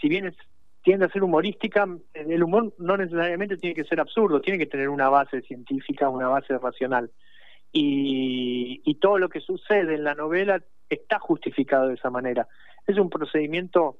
si 0.00 0.08
bien 0.08 0.28
es, 0.28 0.36
tiende 0.84 1.06
a 1.06 1.10
ser 1.10 1.24
humorística, 1.24 1.88
el 2.14 2.40
humor 2.40 2.72
no 2.78 2.96
necesariamente 2.96 3.56
tiene 3.56 3.74
que 3.74 3.82
ser 3.82 3.98
absurdo, 3.98 4.40
tiene 4.40 4.60
que 4.60 4.66
tener 4.66 4.88
una 4.88 5.08
base 5.08 5.42
científica, 5.42 6.08
una 6.08 6.28
base 6.28 6.56
racional. 6.56 7.10
Y, 7.72 8.80
y 8.84 8.94
todo 8.94 9.18
lo 9.18 9.28
que 9.28 9.40
sucede 9.40 9.96
en 9.96 10.04
la 10.04 10.14
novela 10.14 10.62
está 10.88 11.18
justificado 11.18 11.88
de 11.88 11.94
esa 11.94 12.10
manera. 12.10 12.46
Es 12.86 12.96
un 12.96 13.10
procedimiento 13.10 13.98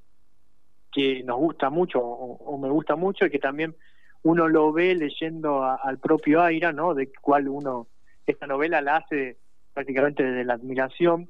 que 0.92 1.24
nos 1.24 1.38
gusta 1.38 1.68
mucho 1.68 1.98
o, 2.00 2.58
me 2.58 2.70
gusta 2.70 2.94
mucho 2.94 3.26
y 3.26 3.30
que 3.30 3.40
también 3.40 3.74
uno 4.22 4.46
lo 4.46 4.72
ve 4.72 4.94
leyendo 4.94 5.64
al 5.64 5.98
propio 5.98 6.42
Aira, 6.42 6.72
¿no? 6.72 6.94
De 6.94 7.10
cual 7.20 7.48
uno 7.48 7.88
esta 8.24 8.46
novela 8.46 8.80
la 8.80 8.98
hace 8.98 9.36
prácticamente 9.78 10.24
desde 10.24 10.44
la 10.44 10.54
admiración, 10.54 11.28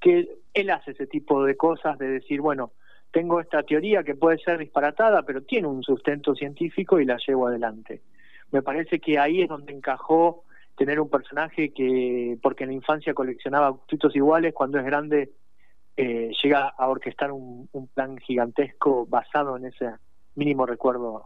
que 0.00 0.26
él 0.54 0.70
hace 0.70 0.92
ese 0.92 1.06
tipo 1.06 1.44
de 1.44 1.54
cosas 1.54 1.98
de 1.98 2.08
decir, 2.08 2.40
bueno, 2.40 2.72
tengo 3.10 3.40
esta 3.40 3.62
teoría 3.62 4.02
que 4.02 4.14
puede 4.14 4.38
ser 4.38 4.56
disparatada, 4.56 5.22
pero 5.22 5.42
tiene 5.42 5.68
un 5.68 5.82
sustento 5.82 6.34
científico 6.34 6.98
y 6.98 7.04
la 7.04 7.18
llevo 7.18 7.48
adelante. 7.48 8.00
Me 8.52 8.62
parece 8.62 9.00
que 9.00 9.18
ahí 9.18 9.42
es 9.42 9.50
donde 9.50 9.74
encajó 9.74 10.44
tener 10.78 10.98
un 10.98 11.10
personaje 11.10 11.74
que, 11.74 12.38
porque 12.42 12.64
en 12.64 12.70
la 12.70 12.76
infancia 12.76 13.12
coleccionaba 13.12 13.66
autitos 13.66 14.16
iguales, 14.16 14.54
cuando 14.54 14.78
es 14.78 14.86
grande 14.86 15.32
eh, 15.94 16.30
llega 16.42 16.68
a 16.68 16.88
orquestar 16.88 17.30
un, 17.32 17.68
plan 17.92 18.16
gigantesco 18.16 19.04
basado 19.04 19.58
en 19.58 19.66
ese 19.66 19.90
mínimo 20.36 20.64
recuerdo 20.64 21.22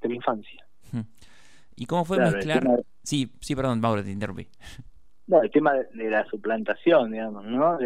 de 0.00 0.08
la 0.08 0.14
infancia. 0.14 0.64
¿Y 1.76 1.84
cómo 1.84 2.06
fue 2.06 2.16
mezclar? 2.16 2.64
Sí, 3.02 3.30
sí, 3.42 3.54
perdón, 3.54 3.82
Mauro, 3.82 4.02
te 4.02 4.10
interrumpí. 4.10 4.48
No, 5.26 5.42
el 5.42 5.50
tema 5.50 5.74
de, 5.74 6.10
la 6.10 6.24
suplantación, 6.26 7.12
digamos, 7.12 7.44
¿no? 7.44 7.78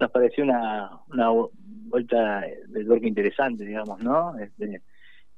nos 0.00 0.10
pareció 0.10 0.44
una, 0.44 0.90
una 1.08 1.30
vuelta 1.30 2.40
de 2.68 2.84
tuerca 2.84 3.06
interesante, 3.06 3.64
digamos, 3.64 4.02
¿no? 4.02 4.36
Este, 4.38 4.82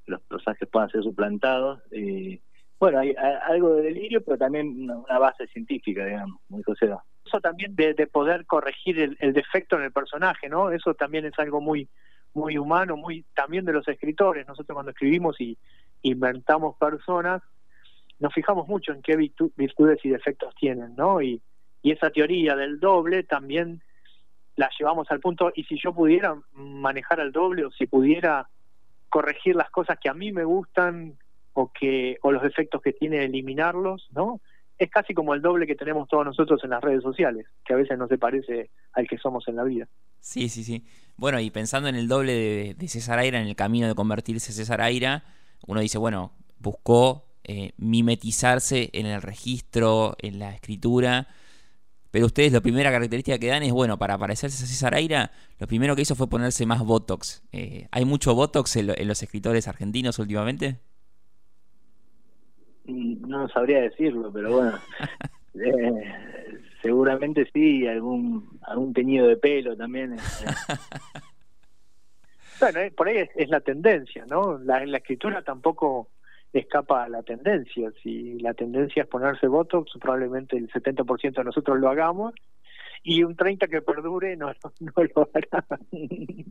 los 0.07 0.21
personajes 0.23 0.69
puedan 0.69 0.89
ser 0.91 1.03
suplantados. 1.03 1.81
y 1.93 2.41
bueno, 2.79 2.99
hay, 2.99 3.15
algo 3.47 3.75
de 3.75 3.83
delirio, 3.85 4.23
pero 4.23 4.37
también 4.37 4.91
una, 4.91 5.19
base 5.19 5.47
científica, 5.49 6.05
digamos, 6.05 6.41
muy 6.49 6.63
José. 6.63 6.91
Eso 7.25 7.41
también 7.41 7.75
de, 7.75 8.07
poder 8.07 8.45
corregir 8.47 9.17
el, 9.19 9.33
defecto 9.33 9.77
en 9.77 9.85
el 9.85 9.93
personaje, 9.93 10.49
¿no? 10.49 10.71
Eso 10.71 10.95
también 10.95 11.25
es 11.25 11.39
algo 11.39 11.61
muy 11.61 11.89
muy 12.35 12.59
humano, 12.59 12.99
muy 12.99 13.25
también 13.35 13.65
de 13.65 13.73
los 13.73 13.89
escritores. 13.89 14.47
Nosotros 14.47 14.75
cuando 14.75 14.91
escribimos 14.91 15.41
y 15.41 15.57
inventamos 16.03 16.77
personas, 16.77 17.43
nos 18.19 18.33
fijamos 18.33 18.67
mucho 18.69 18.93
en 18.93 19.03
qué 19.03 19.17
virtudes 19.17 20.01
y 20.05 20.09
defectos 20.09 20.55
tienen, 20.55 20.95
¿no? 20.97 21.23
Y, 21.23 21.41
esa 21.83 22.11
teoría 22.11 22.57
del 22.57 22.81
doble 22.81 23.23
también 23.23 23.81
la 24.57 24.69
llevamos 24.77 25.09
al 25.13 25.21
punto, 25.21 25.53
y 25.55 25.63
si 25.65 25.79
yo 25.81 25.95
pudiera 25.95 26.37
manejar 26.53 27.21
al 27.21 27.31
doble 27.31 27.65
o 27.65 27.71
si 27.71 27.87
pudiera 27.87 28.49
corregir 29.09 29.55
las 29.55 29.71
cosas 29.71 29.97
que 30.03 30.09
a 30.09 30.15
mí 30.15 30.33
me 30.33 30.43
gustan 30.43 31.17
o 31.53 31.71
que 31.73 32.19
o 32.23 32.33
los 32.33 32.43
defectos 32.43 32.83
que 32.83 32.93
tiene 32.93 33.25
eliminarlos, 33.25 34.09
¿no? 34.11 34.41
Es 34.77 34.91
casi 34.91 35.15
como 35.15 35.33
el 35.33 35.43
doble 35.43 35.65
que 35.65 35.77
tenemos 35.77 36.09
todos 36.09 36.25
nosotros 36.25 36.61
en 36.65 36.71
las 36.71 36.83
redes 36.83 37.05
sociales, 37.05 37.47
que 37.65 37.73
a 37.73 37.77
veces 37.77 37.97
no 37.97 38.09
se 38.09 38.19
parece 38.19 38.71
al 38.93 39.07
que 39.07 39.19
somos 39.19 39.47
en 39.47 39.55
la 39.55 39.63
vida. 39.63 39.87
Sí, 40.19 40.49
sí, 40.49 40.65
sí. 40.65 40.85
Bueno, 41.17 41.39
y 41.39 41.51
pensando 41.51 41.89
en 41.89 41.95
el 41.95 42.09
doble 42.09 42.75
de, 42.77 42.89
César 42.89 43.21
Aira, 43.21 43.41
en 43.41 43.47
el 43.47 43.55
camino 43.55 43.87
de 43.87 43.95
convertirse 43.95 44.53
César 44.53 44.81
Aira, 44.81 45.23
uno 45.69 45.81
dice, 45.81 45.99
bueno, 45.99 46.33
buscó 46.59 47.26
eh, 47.49 47.73
mimetizarse 47.79 48.91
en 48.93 49.07
el 49.07 49.23
registro, 49.23 50.17
en 50.21 50.39
la 50.39 50.53
escritura, 50.53 51.29
pero 52.11 52.27
ustedes 52.27 52.53
la 52.53 52.61
primera 52.61 52.91
característica 52.91 53.39
que 53.39 53.49
dan 53.49 53.63
es, 53.63 53.73
bueno, 53.73 53.99
para 53.99 54.19
parecerse 54.19 54.65
a 54.65 54.67
César 54.67 54.95
Aira, 54.95 55.31
lo 55.59 55.67
primero 55.67 55.95
que 55.95 56.03
hizo 56.03 56.15
fue 56.15 56.29
ponerse 56.29 56.67
más 56.67 56.83
Botox. 56.83 57.45
Eh, 57.53 57.89
¿Hay 57.91 58.05
mucho 58.05 58.35
Botox 58.35 58.77
en 58.77 59.09
los 59.09 59.23
escritores 59.23 59.69
argentinos 59.69 60.19
últimamente? 60.19 60.79
no 62.87 63.49
sabría 63.49 63.81
decirlo, 63.81 64.33
pero 64.33 64.53
bueno, 64.53 64.79
eh, 65.55 66.59
seguramente 66.83 67.49
sí, 67.53 67.87
algún 67.87 68.59
algún 68.63 68.93
teñido 68.93 69.27
de 69.29 69.37
pelo 69.37 69.77
también. 69.77 70.17
Bueno, 72.59 72.81
por 72.97 73.07
ahí 73.07 73.29
es, 73.35 73.51
la 73.51 73.61
tendencia, 73.61 74.25
¿no? 74.31 74.57
La 74.57 74.83
escritura 74.97 75.43
tampoco 75.43 76.09
escapa 76.59 77.05
a 77.05 77.09
la 77.09 77.23
tendencia. 77.23 77.93
Si 78.03 78.39
la 78.39 78.55
tendencia 78.55 79.03
es 79.03 79.09
ponerse 79.09 79.47
Botox, 79.47 79.93
probablemente 80.01 80.57
el 80.57 80.71
70% 80.71 81.35
de 81.35 81.45
nosotros 81.45 81.79
lo 81.79 81.89
hagamos 81.89 82.35
y 83.03 83.23
un 83.23 83.37
30% 83.37 83.69
que 83.69 83.83
perdure 83.83 84.37
no, 84.37 84.53
lo 84.81 85.31
hará. 85.35 85.67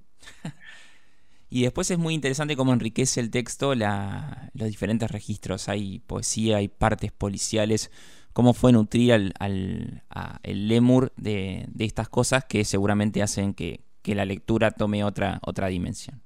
Y 1.47 1.62
después 1.62 1.89
es 1.89 1.97
muy 1.97 2.13
interesante 2.13 2.57
cómo 2.57 2.74
enriquece 2.74 3.21
el 3.21 3.29
texto 3.29 3.74
los 3.75 4.67
diferentes 4.67 5.09
registros. 5.09 5.69
Hay 5.69 6.00
poesía, 6.00 6.57
hay 6.57 6.67
partes 6.67 7.13
policiales, 7.13 7.91
cómo 8.33 8.53
fue 8.53 8.74
nutrir 8.74 9.31
al, 9.39 10.03
lemur 10.43 11.13
de, 11.15 11.69
estas 11.79 12.09
cosas 12.09 12.43
que 12.43 12.65
seguramente 12.65 13.21
hacen 13.21 13.53
que, 13.53 13.85
la 14.03 14.25
lectura 14.25 14.71
tome 14.71 15.05
otra, 15.05 15.39
otra 15.43 15.67
dimensión. 15.67 16.25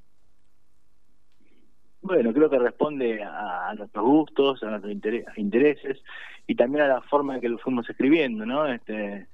Bueno, 2.01 2.33
creo 2.33 2.49
que 2.49 2.59
responde 2.59 3.21
a, 3.21 3.73
nuestros 3.77 4.05
gustos, 4.05 4.63
a 4.63 4.69
nuestros 4.69 4.93
intereses 5.37 6.01
y 6.47 6.55
también 6.55 6.85
a 6.85 6.87
la 6.87 7.01
forma 7.01 7.35
en 7.35 7.41
que 7.41 7.49
lo 7.49 7.57
fuimos 7.57 7.89
escribiendo, 7.89 8.45
¿no? 8.45 8.65
Este, 8.65 9.27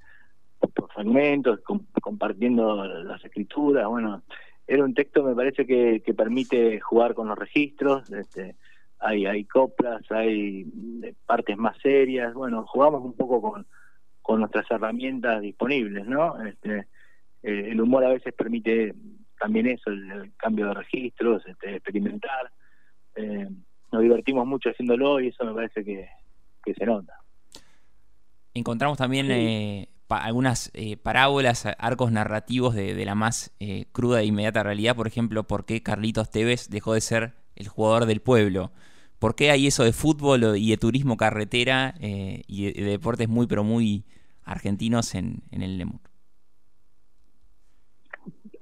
por 0.58 0.90
fragmentos, 0.92 1.60
compartiendo 2.00 2.84
las 2.84 3.24
escrituras, 3.24 3.86
bueno, 3.86 4.22
era 4.66 4.84
un 4.84 4.94
texto 4.94 5.22
me 5.22 5.34
parece 5.34 5.64
que, 5.66 6.02
que 6.04 6.14
permite 6.14 6.80
jugar 6.80 7.14
con 7.14 7.28
los 7.28 7.38
registros 7.38 8.10
este, 8.10 8.56
hay 8.98 9.26
hay 9.26 9.44
coplas 9.44 10.02
hay 10.10 10.66
eh, 11.04 11.14
partes 11.24 11.56
más 11.56 11.76
serias. 11.78 12.34
Bueno 12.34 12.64
jugamos 12.66 13.04
un 13.04 13.14
poco 13.14 13.40
con 13.40 13.66
con 14.22 14.40
nuestras 14.40 14.68
herramientas 14.70 15.40
disponibles 15.40 16.06
no 16.06 16.42
este 16.44 16.86
eh, 17.42 17.68
el 17.70 17.80
humor 17.80 18.04
a 18.04 18.08
veces 18.08 18.34
permite 18.34 18.94
también 19.38 19.66
eso 19.66 19.90
el, 19.90 20.32
cambio 20.36 20.68
de 20.68 20.74
registros 20.74 21.42
este, 21.46 21.76
experimentar 21.76 22.50
eh, 23.14 23.48
nos 23.92 24.02
divertimos 24.02 24.46
mucho 24.46 24.70
haciéndolo 24.70 25.20
y 25.20 25.28
eso 25.28 25.44
me 25.44 25.54
parece 25.54 25.84
que, 25.84 26.08
que 26.64 26.74
se 26.74 26.86
nota 26.86 27.20
encontramos 28.54 28.98
también 28.98 29.88
algunas 30.08 30.70
eh, 30.74 30.96
parábolas, 30.96 31.66
arcos 31.78 32.12
narrativos 32.12 32.74
de, 32.74 33.04
la 33.04 33.14
más 33.14 33.52
eh, 33.60 33.86
cruda 33.92 34.20
e 34.20 34.26
inmediata 34.26 34.62
realidad. 34.62 34.96
Por 34.96 35.06
ejemplo, 35.06 35.44
por 35.46 35.64
qué 35.64 35.82
Carlitos 35.82 36.30
Tevez 36.30 36.68
dejó 36.70 36.94
de 36.94 37.00
ser 37.00 37.34
el 37.56 37.68
jugador 37.68 38.06
del 38.06 38.20
pueblo. 38.20 38.72
¿Por 39.18 39.34
qué 39.34 39.50
hay 39.50 39.66
eso 39.66 39.82
de 39.82 39.92
fútbol 39.92 40.56
y 40.56 40.70
de 40.70 40.76
turismo 40.76 41.16
carretera 41.16 41.94
eh, 42.00 42.42
y 42.46 42.72
de, 42.72 42.84
deportes 42.84 43.28
muy, 43.28 43.46
pero 43.46 43.64
muy 43.64 44.04
argentinos 44.44 45.14
en, 45.14 45.42
en 45.50 45.62
el 45.62 45.78
Lemur? 45.78 46.00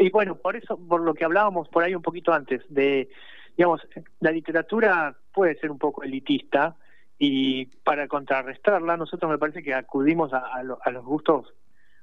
Y 0.04 0.10
bueno, 0.10 0.36
por 0.36 0.54
eso, 0.54 0.76
por 0.76 1.00
lo 1.00 1.14
que 1.14 1.24
hablábamos 1.24 1.68
por 1.68 1.82
ahí 1.82 1.94
un 1.94 2.02
poquito 2.02 2.30
antes, 2.34 2.60
de, 2.68 3.08
digamos, 3.56 3.80
la 4.20 4.30
literatura 4.30 5.16
puede 5.32 5.58
ser 5.58 5.70
un 5.70 5.78
poco 5.78 6.02
elitista, 6.02 6.76
y 7.18 7.66
para 7.84 8.06
contrarrestarla 8.06 8.98
nosotros 8.98 9.30
me 9.30 9.38
parece 9.38 9.62
que 9.62 9.72
acudimos 9.72 10.32
a, 10.34 10.62
los 10.62 11.04
gustos 11.04 11.54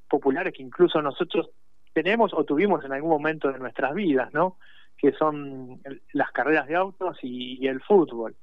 populares 0.10 0.52
que 0.52 0.64
incluso 0.64 1.00
nosotros 1.02 1.52
tenemos 1.94 2.34
o 2.34 2.44
tuvimos 2.44 2.84
en 2.86 2.94
algún 2.94 3.12
momento 3.12 3.52
de 3.52 3.60
nuestras 3.60 3.94
vidas, 3.94 4.34
¿no? 4.34 4.58
Que 4.98 5.12
son 5.12 5.80
las 6.14 6.32
carreras 6.32 6.68
de 6.68 6.76
autos 6.76 7.20
y, 7.22 7.68
el 7.68 7.82
fútbol. 7.82 8.36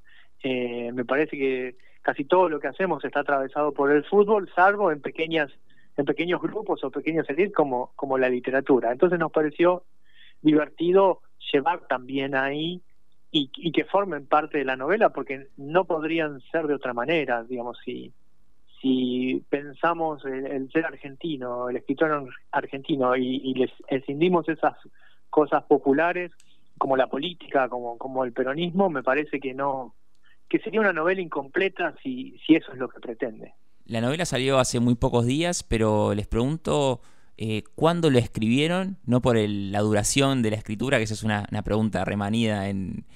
Eh, 0.44 0.92
me 0.92 1.04
parece 1.04 1.36
que 1.36 1.76
casi 2.02 2.24
todo 2.26 2.48
lo 2.48 2.60
que 2.60 2.68
hacemos 2.68 3.04
está 3.04 3.20
atravesado 3.20 3.72
por 3.72 3.90
el 3.90 4.04
fútbol, 4.04 4.48
salvo 4.54 4.92
en 4.92 5.00
pequeñas 5.00 5.50
en 5.98 6.04
pequeños 6.06 6.40
grupos 6.40 6.82
o 6.84 6.90
pequeños 6.90 7.28
edificios 7.28 7.54
como 7.54 7.92
como 7.96 8.16
la 8.16 8.28
literatura. 8.28 8.92
Entonces 8.92 9.18
nos 9.18 9.32
pareció 9.32 9.84
divertido 10.40 11.20
llevar 11.52 11.86
también 11.88 12.34
ahí 12.34 12.82
y, 13.30 13.72
que 13.72 13.84
formen 13.84 14.26
parte 14.26 14.58
de 14.58 14.64
la 14.64 14.76
novela 14.76 15.10
porque 15.10 15.48
no 15.56 15.84
podrían 15.84 16.40
ser 16.50 16.66
de 16.66 16.74
otra 16.74 16.94
manera, 16.94 17.44
digamos, 17.44 17.78
si, 17.84 18.12
si 18.80 19.44
pensamos 19.50 20.24
el, 20.24 20.70
ser 20.72 20.86
argentino, 20.86 21.68
el 21.68 21.76
escritor 21.76 22.28
argentino 22.52 23.14
y, 23.16 23.54
les 23.54 23.70
escindimos 23.88 24.48
esas 24.48 24.76
cosas 25.28 25.62
populares 25.64 26.32
como 26.78 26.96
la 26.96 27.08
política, 27.08 27.68
como, 27.68 27.98
como 27.98 28.24
el 28.24 28.32
peronismo, 28.32 28.88
me 28.88 29.02
parece 29.02 29.40
que 29.40 29.52
no, 29.52 29.94
que 30.48 30.60
sería 30.60 30.80
una 30.80 30.92
novela 30.92 31.20
incompleta 31.20 31.94
si, 32.02 32.38
si 32.46 32.54
eso 32.54 32.72
es 32.72 32.78
lo 32.78 32.88
que 32.88 33.00
pretende. 33.00 33.52
La 33.88 34.02
novela 34.02 34.26
salió 34.26 34.58
hace 34.58 34.80
muy 34.80 34.96
pocos 34.96 35.24
días, 35.24 35.62
pero 35.62 36.14
les 36.14 36.26
pregunto 36.26 37.00
eh, 37.38 37.62
cuándo 37.74 38.10
lo 38.10 38.18
escribieron, 38.18 38.98
no 39.06 39.22
por 39.22 39.38
la 39.38 39.80
duración 39.80 40.42
de 40.42 40.50
la 40.50 40.56
escritura, 40.58 40.98
que 40.98 41.04
esa 41.04 41.14
es 41.14 41.22
una, 41.22 41.46
pregunta 41.64 42.04
remanida 42.04 42.68
en, 42.68 43.06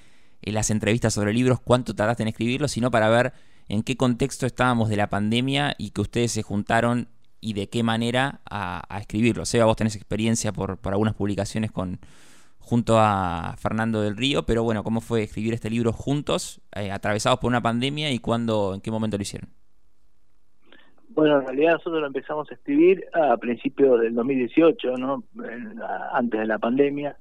las 0.40 0.70
entrevistas 0.70 1.12
sobre 1.12 1.34
libros, 1.34 1.60
cuánto 1.60 1.94
tardaste 1.94 2.22
en 2.22 2.30
escribirlo, 2.30 2.68
sino 2.68 2.90
para 2.90 3.10
ver 3.10 3.34
en 3.68 3.82
qué 3.82 3.98
contexto 3.98 4.46
estábamos 4.46 4.88
de 4.88 4.96
la 4.96 5.10
pandemia 5.10 5.74
y 5.76 5.90
que 5.90 6.00
ustedes 6.00 6.32
se 6.32 6.42
juntaron 6.42 7.06
y 7.42 7.52
de 7.52 7.68
qué 7.68 7.82
manera 7.82 8.40
a, 8.50 8.98
escribirlo. 8.98 9.44
Seba, 9.44 9.66
vos 9.66 9.76
tenés 9.76 9.94
experiencia 9.94 10.54
por, 10.54 10.78
por, 10.78 10.94
algunas 10.94 11.14
publicaciones 11.14 11.70
con 11.70 12.00
junto 12.58 12.98
a 12.98 13.56
Fernando 13.58 14.00
del 14.00 14.16
Río, 14.16 14.46
pero 14.46 14.62
bueno, 14.62 14.82
¿cómo 14.82 15.02
fue 15.02 15.22
escribir 15.24 15.52
este 15.52 15.68
libro 15.68 15.92
juntos, 15.92 16.62
eh, 16.74 16.90
atravesados 16.90 17.40
por 17.40 17.48
una 17.48 17.60
pandemia 17.60 18.10
y 18.10 18.20
cuándo, 18.20 18.72
en 18.72 18.80
qué 18.80 18.90
momento 18.90 19.18
lo 19.18 19.22
hicieron? 19.22 19.50
Bueno, 21.14 21.40
en 21.40 21.46
realidad 21.46 21.72
nosotros 21.72 22.00
lo 22.00 22.06
empezamos 22.06 22.50
a 22.50 22.54
escribir 22.54 23.04
a 23.12 23.36
principios 23.36 24.00
del 24.00 24.14
2018, 24.14 24.96
¿no? 24.96 25.24
antes 26.12 26.40
de 26.40 26.46
la 26.46 26.58
pandemia. 26.58 27.16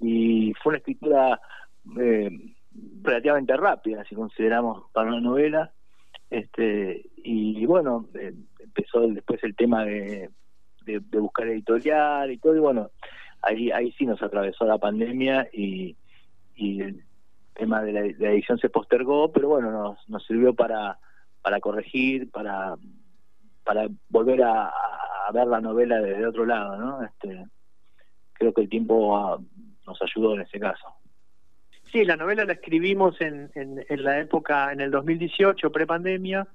Y 0.00 0.52
fue 0.62 0.70
una 0.70 0.78
escritura 0.78 1.40
eh, 1.98 2.30
relativamente 3.02 3.56
rápida, 3.56 4.04
si 4.04 4.14
consideramos 4.14 4.84
para 4.92 5.08
una 5.08 5.20
novela. 5.20 5.72
Este, 6.30 7.04
y 7.16 7.64
bueno, 7.66 8.08
eh, 8.14 8.34
empezó 8.58 9.00
después 9.08 9.42
el 9.44 9.54
tema 9.54 9.84
de, 9.84 10.30
de, 10.84 10.98
buscar 11.18 11.46
editorial 11.48 12.30
y 12.30 12.38
todo, 12.38 12.56
y 12.56 12.60
bueno, 12.60 12.90
ahí, 13.42 13.70
ahí 13.70 13.92
sí 13.92 14.06
nos 14.06 14.22
atravesó 14.22 14.64
la 14.64 14.78
pandemia 14.78 15.48
y, 15.52 15.96
y 16.56 16.80
el 16.80 17.04
tema 17.54 17.82
de 17.82 17.92
la, 17.92 18.28
edición 18.30 18.58
se 18.58 18.68
postergó, 18.68 19.30
pero 19.32 19.48
bueno, 19.48 19.70
nos, 19.70 20.08
nos 20.08 20.26
sirvió 20.26 20.54
para, 20.54 20.98
para 21.44 21.60
corregir, 21.60 22.30
para, 22.30 22.74
para 23.64 23.86
volver 24.08 24.42
a, 24.42 24.72
ver 25.34 25.46
la 25.46 25.60
novela 25.60 26.00
desde 26.00 26.26
otro 26.26 26.46
lado, 26.46 26.78
¿no? 26.78 27.04
Este, 27.04 27.44
creo 28.32 28.54
que 28.54 28.62
el 28.62 28.68
tiempo 28.70 29.14
ah, 29.14 29.38
nos 29.86 30.02
ayudó 30.02 30.34
en 30.34 30.40
ese 30.40 30.58
caso. 30.58 30.86
Sí, 31.92 32.02
la 32.02 32.16
novela 32.16 32.46
la 32.46 32.54
escribimos 32.54 33.20
en, 33.20 33.50
en, 33.54 33.84
en 33.86 34.04
la 34.04 34.20
época, 34.20 34.72
en 34.72 34.80
el 34.80 34.90
2018, 34.90 35.70
prepandemia, 35.70 36.48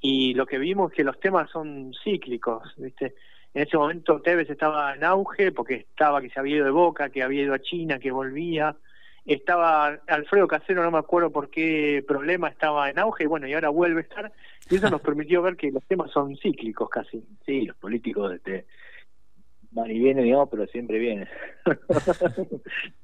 y 0.00 0.34
lo 0.34 0.44
que 0.44 0.58
vimos 0.58 0.90
es 0.90 0.96
que 0.96 1.04
los 1.04 1.20
temas 1.20 1.48
son 1.48 1.94
cíclicos, 2.02 2.74
¿viste? 2.76 3.14
En 3.54 3.62
ese 3.62 3.76
momento 3.76 4.20
Tevez 4.20 4.50
estaba 4.50 4.96
en 4.96 5.04
auge 5.04 5.52
porque 5.52 5.74
estaba 5.74 6.20
que 6.20 6.30
se 6.30 6.40
había 6.40 6.56
ido 6.56 6.64
de 6.64 6.72
Boca, 6.72 7.10
que 7.10 7.22
había 7.22 7.42
ido 7.42 7.54
a 7.54 7.62
China, 7.62 8.00
que 8.00 8.10
volvía. 8.10 8.74
Estaba 9.24 10.00
Alfredo 10.08 10.48
Casero, 10.48 10.82
no 10.82 10.90
me 10.90 10.98
acuerdo 10.98 11.30
por 11.30 11.48
qué 11.48 12.04
problema 12.06 12.48
estaba 12.48 12.90
en 12.90 12.98
auge, 12.98 13.24
y 13.24 13.26
bueno, 13.26 13.46
y 13.46 13.54
ahora 13.54 13.68
vuelve 13.68 14.00
a 14.00 14.02
estar. 14.02 14.32
Y 14.68 14.76
eso 14.76 14.90
nos 14.90 15.00
permitió 15.00 15.42
ver 15.42 15.56
que 15.56 15.70
los 15.70 15.84
temas 15.84 16.10
son 16.10 16.36
cíclicos 16.36 16.88
casi. 16.88 17.24
Sí, 17.46 17.62
los 17.62 17.76
políticos 17.76 18.32
este, 18.34 18.66
van 19.70 19.90
y 19.90 19.98
vienen, 19.98 20.24
digamos, 20.24 20.48
pero 20.50 20.66
siempre 20.66 20.98
vienen. 20.98 21.28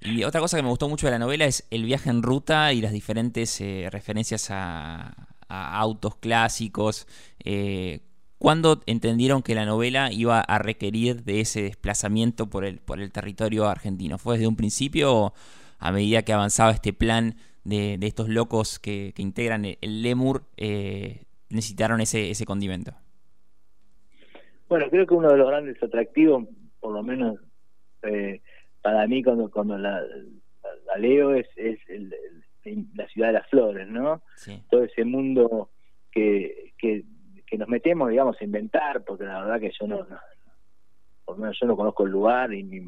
Y 0.00 0.22
otra 0.22 0.40
cosa 0.40 0.56
que 0.56 0.62
me 0.62 0.68
gustó 0.68 0.88
mucho 0.88 1.08
de 1.08 1.10
la 1.10 1.18
novela 1.18 1.44
es 1.44 1.66
el 1.72 1.84
viaje 1.84 2.08
en 2.08 2.22
ruta 2.22 2.72
y 2.72 2.80
las 2.80 2.92
diferentes 2.92 3.60
eh, 3.60 3.88
referencias 3.90 4.48
a, 4.52 5.12
a 5.48 5.78
autos 5.78 6.16
clásicos. 6.16 7.06
Eh, 7.44 8.00
¿Cuándo 8.38 8.80
entendieron 8.86 9.42
que 9.42 9.54
la 9.54 9.66
novela 9.66 10.12
iba 10.12 10.40
a 10.40 10.58
requerir 10.58 11.24
de 11.24 11.40
ese 11.40 11.62
desplazamiento 11.62 12.48
por 12.48 12.64
el, 12.64 12.78
por 12.78 13.00
el 13.00 13.10
territorio 13.10 13.66
argentino? 13.66 14.16
¿Fue 14.16 14.34
desde 14.34 14.46
un 14.46 14.56
principio 14.56 15.14
o 15.14 15.32
a 15.80 15.92
medida 15.92 16.22
que 16.22 16.32
avanzaba 16.32 16.70
este 16.70 16.92
plan 16.92 17.34
de, 17.64 17.98
estos 18.00 18.28
locos 18.28 18.78
que, 18.78 19.12
integran 19.16 19.64
el, 19.64 20.02
Lemur, 20.02 20.44
eh, 20.56 21.24
necesitaron 21.50 22.00
ese, 22.00 22.30
ese 22.30 22.44
condimento? 22.44 22.92
Bueno, 24.68 24.86
creo 24.90 25.06
que 25.06 25.14
uno 25.14 25.30
de 25.30 25.36
los 25.36 25.48
grandes 25.48 25.82
atractivos, 25.82 26.44
por 26.80 26.92
lo 26.92 27.02
menos 27.02 27.38
eh, 28.02 28.40
para 28.82 29.06
mí 29.06 29.22
cuando, 29.22 29.50
cuando 29.50 29.78
la, 29.78 30.00
leo, 30.98 31.34
es, 31.34 31.46
es 31.56 31.78
el, 31.88 32.14
la 32.94 33.08
ciudad 33.08 33.28
de 33.28 33.34
las 33.34 33.48
flores, 33.48 33.88
¿no? 33.88 34.22
Todo 34.70 34.84
ese 34.84 35.04
mundo 35.04 35.70
que, 36.10 36.72
que, 36.78 37.04
nos 37.56 37.68
metemos, 37.68 38.10
digamos, 38.10 38.36
a 38.40 38.44
inventar, 38.44 39.04
porque 39.04 39.24
la 39.24 39.40
verdad 39.40 39.60
que 39.60 39.72
yo 39.78 39.86
no, 39.86 40.06
por 41.24 41.36
lo 41.36 41.42
menos 41.42 41.58
yo 41.60 41.66
no 41.66 41.76
conozco 41.76 42.04
el 42.04 42.10
lugar, 42.10 42.52
y, 42.52 42.82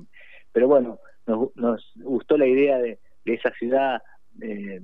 pero 0.53 0.69
bueno, 0.69 0.99
nos, 1.27 1.57
nos 1.57 1.93
gustó 1.97 2.37
la 2.37 2.47
idea 2.47 2.79
de, 2.79 2.99
esa 3.25 3.51
ciudad 3.53 4.03
eh, 4.43 4.81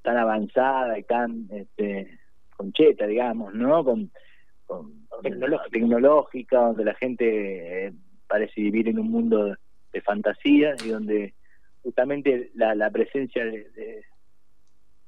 tan 0.00 0.16
avanzada 0.16 0.98
y 0.98 1.02
tan 1.02 1.46
este, 1.50 2.18
concheta, 2.56 3.06
digamos, 3.06 3.52
¿no? 3.54 3.84
Con, 3.84 4.10
tecnológica. 5.70 6.58
donde 6.58 6.84
la 6.86 6.94
gente 6.94 7.86
eh, 7.86 7.92
parece 8.26 8.62
vivir 8.62 8.88
en 8.88 8.98
un 8.98 9.10
mundo 9.10 9.54
de, 9.92 10.00
fantasía 10.00 10.74
y 10.82 10.88
donde 10.88 11.34
justamente 11.82 12.50
la, 12.54 12.74
la 12.74 12.90
presencia 12.90 13.44
de, 13.44 14.02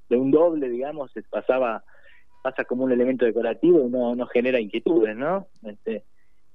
de 0.08 0.16
un 0.16 0.30
doble, 0.30 0.68
digamos, 0.68 1.10
se 1.12 1.22
pasaba 1.22 1.82
pasa 2.44 2.66
como 2.66 2.84
un 2.84 2.92
elemento 2.92 3.24
decorativo 3.24 3.86
y 3.86 3.90
no, 3.90 4.14
no 4.14 4.26
genera 4.26 4.60
inquietudes, 4.60 5.16
¿no? 5.16 5.48
Este, 5.62 6.04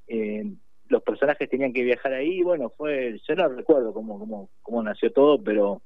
eh, 0.08 0.46
los 0.88 1.02
personajes 1.02 1.50
tenían 1.50 1.74
que 1.74 1.82
viajar 1.82 2.14
ahí, 2.14 2.44
bueno, 2.44 2.70
fue, 2.70 3.20
yo 3.28 3.36
no 3.36 3.48
recuerdo 3.48 3.92
cómo, 3.92 4.20
cómo, 4.20 4.50
cómo 4.62 4.84
nació 4.84 5.12
todo, 5.12 5.44
pero, 5.44 5.82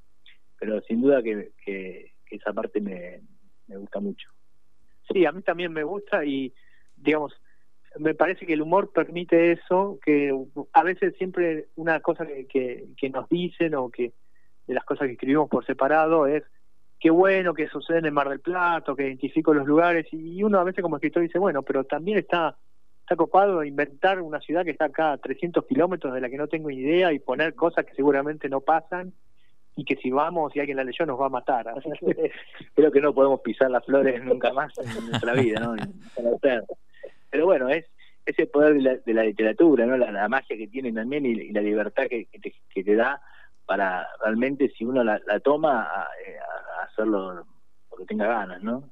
pero 0.60 0.82
sin 0.82 1.00
duda 1.00 1.22
que, 1.22 1.52
que, 1.64 2.12
esa 2.30 2.52
parte 2.52 2.82
me, 2.82 3.22
me 3.66 3.78
gusta 3.78 3.98
mucho. 4.00 4.28
Sí, 5.10 5.24
a 5.24 5.32
mí 5.32 5.40
también 5.40 5.72
me 5.72 5.84
gusta 5.84 6.22
y, 6.22 6.52
digamos, 6.96 7.32
me 7.96 8.14
parece 8.14 8.44
que 8.44 8.52
el 8.52 8.62
humor 8.62 8.92
permite 8.92 9.52
eso, 9.52 9.98
que 10.04 10.36
a 10.74 10.82
veces 10.82 11.14
siempre 11.16 11.68
una 11.76 12.00
cosa 12.00 12.26
que, 12.26 12.46
que, 12.46 12.88
que 12.98 13.08
nos 13.08 13.26
dicen 13.30 13.74
o 13.74 13.88
que 13.88 14.12
de 14.66 14.74
las 14.74 14.84
cosas 14.84 15.06
que 15.06 15.12
escribimos 15.14 15.48
por 15.48 15.64
separado 15.64 16.26
es 16.26 16.42
qué 17.00 17.10
bueno 17.10 17.54
que 17.54 17.68
sucede 17.68 17.98
en 17.98 18.06
el 18.06 18.12
Mar 18.12 18.28
del 18.28 18.40
Plata, 18.40 18.94
que 18.96 19.06
identifico 19.06 19.52
los 19.52 19.66
lugares, 19.66 20.06
y 20.12 20.42
uno 20.42 20.58
a 20.58 20.64
veces 20.64 20.82
como 20.82 20.96
escritor 20.96 21.22
dice, 21.22 21.38
bueno, 21.38 21.62
pero 21.62 21.84
también 21.84 22.18
está, 22.18 22.56
está 23.00 23.16
copado 23.16 23.62
inventar 23.64 24.20
una 24.20 24.40
ciudad 24.40 24.64
que 24.64 24.70
está 24.70 24.86
acá 24.86 25.12
a 25.12 25.18
300 25.18 25.66
kilómetros 25.66 26.14
de 26.14 26.20
la 26.20 26.30
que 26.30 26.38
no 26.38 26.48
tengo 26.48 26.70
idea 26.70 27.12
y 27.12 27.18
poner 27.18 27.54
cosas 27.54 27.84
que 27.84 27.94
seguramente 27.94 28.48
no 28.48 28.60
pasan 28.60 29.12
y 29.76 29.84
que 29.84 29.96
si 29.96 30.10
vamos 30.10 30.54
y 30.54 30.60
alguien 30.60 30.76
la 30.76 30.84
leyó 30.84 31.04
nos 31.04 31.20
va 31.20 31.26
a 31.26 31.30
matar. 31.30 31.66
Creo 32.74 32.92
que 32.92 33.00
no 33.00 33.12
podemos 33.12 33.40
pisar 33.40 33.70
las 33.70 33.84
flores 33.84 34.22
nunca 34.22 34.52
más 34.52 34.72
en 34.78 35.10
nuestra 35.10 35.32
vida, 35.34 35.60
¿no? 35.60 35.74
Pero 37.30 37.46
bueno, 37.46 37.68
es 37.68 37.84
ese 38.24 38.46
poder 38.46 39.02
de 39.02 39.14
la, 39.14 39.24
literatura, 39.24 39.84
¿no? 39.86 39.96
La, 39.96 40.28
magia 40.28 40.56
que 40.56 40.68
tiene 40.68 40.92
también 40.92 41.26
y, 41.26 41.50
la 41.50 41.60
libertad 41.60 42.04
que, 42.08 42.26
que, 42.26 42.84
te, 42.84 42.94
da 42.94 43.20
para 43.66 44.06
realmente, 44.22 44.70
si 44.70 44.84
uno 44.84 45.02
la, 45.02 45.20
toma, 45.42 45.82
a, 45.82 46.08
eh, 46.26 46.36
hacerlo 46.94 47.46
porque 47.88 48.06
tenga 48.06 48.26
ganas, 48.26 48.62
¿no? 48.62 48.82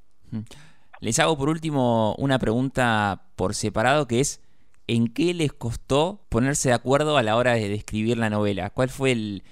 Les 0.99 1.19
hago 1.19 1.37
por 1.37 1.49
último 1.49 2.15
una 2.17 2.39
pregunta 2.39 3.25
por 3.35 3.55
separado 3.55 4.07
que 4.07 4.19
es 4.19 4.41
¿en 4.87 5.07
qué 5.07 5.33
les 5.33 5.53
costó 5.53 6.25
ponerse 6.29 6.69
de 6.69 6.75
acuerdo 6.75 7.17
a 7.17 7.23
la 7.23 7.35
hora 7.35 7.53
de 7.53 7.69
describir 7.69 8.17
la 8.17 8.29
novela? 8.29 8.69
¿Cuál 8.69 8.89
fue 8.89 9.11
el, 9.11 9.43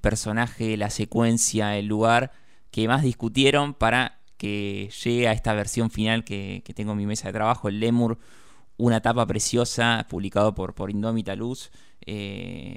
personaje, 0.00 0.76
la 0.76 0.90
secuencia, 0.90 1.76
el 1.76 1.86
lugar 1.86 2.32
que 2.70 2.88
más 2.88 3.02
discutieron 3.02 3.74
para 3.74 4.20
que 4.36 4.90
llegue 5.04 5.28
a 5.28 5.32
esta 5.32 5.54
versión 5.54 5.90
final 5.90 6.24
que, 6.24 6.62
tengo 6.74 6.92
en 6.92 6.98
mi 6.98 7.06
mesa 7.06 7.28
de 7.28 7.34
trabajo, 7.34 7.68
el 7.68 7.80
Lemur, 7.80 8.18
una 8.76 9.00
tapa 9.00 9.26
preciosa, 9.26 10.06
publicado 10.10 10.54
por, 10.54 10.74
por 10.74 10.90
Indómita 10.90 11.34
Luz. 11.34 11.70
Eh, 12.04 12.76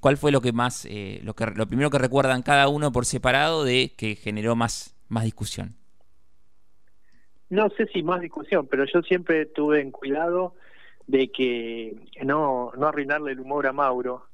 ¿Cuál 0.00 0.16
fue 0.16 0.32
lo 0.32 0.40
que 0.40 0.52
más, 0.52 0.86
eh, 0.86 1.20
lo, 1.22 1.34
que, 1.34 1.46
lo 1.46 1.66
primero 1.66 1.90
que 1.90 1.98
recuerdan 1.98 2.42
cada 2.42 2.68
uno 2.68 2.92
por 2.92 3.04
separado 3.04 3.64
de 3.64 3.92
que 3.96 4.16
generó 4.16 4.56
más, 4.56 4.96
más 5.08 5.24
discusión? 5.24 5.76
No 7.50 7.68
sé 7.70 7.86
si 7.92 8.02
más 8.02 8.20
discusión, 8.20 8.66
pero 8.66 8.84
yo 8.86 9.02
siempre 9.02 9.46
tuve 9.46 9.80
en 9.80 9.90
cuidado 9.90 10.54
de 11.06 11.28
que 11.30 11.94
no, 12.24 12.72
no 12.76 12.86
arruinarle 12.86 13.32
el 13.32 13.40
humor 13.40 13.66
a 13.66 13.72
Mauro 13.72 14.26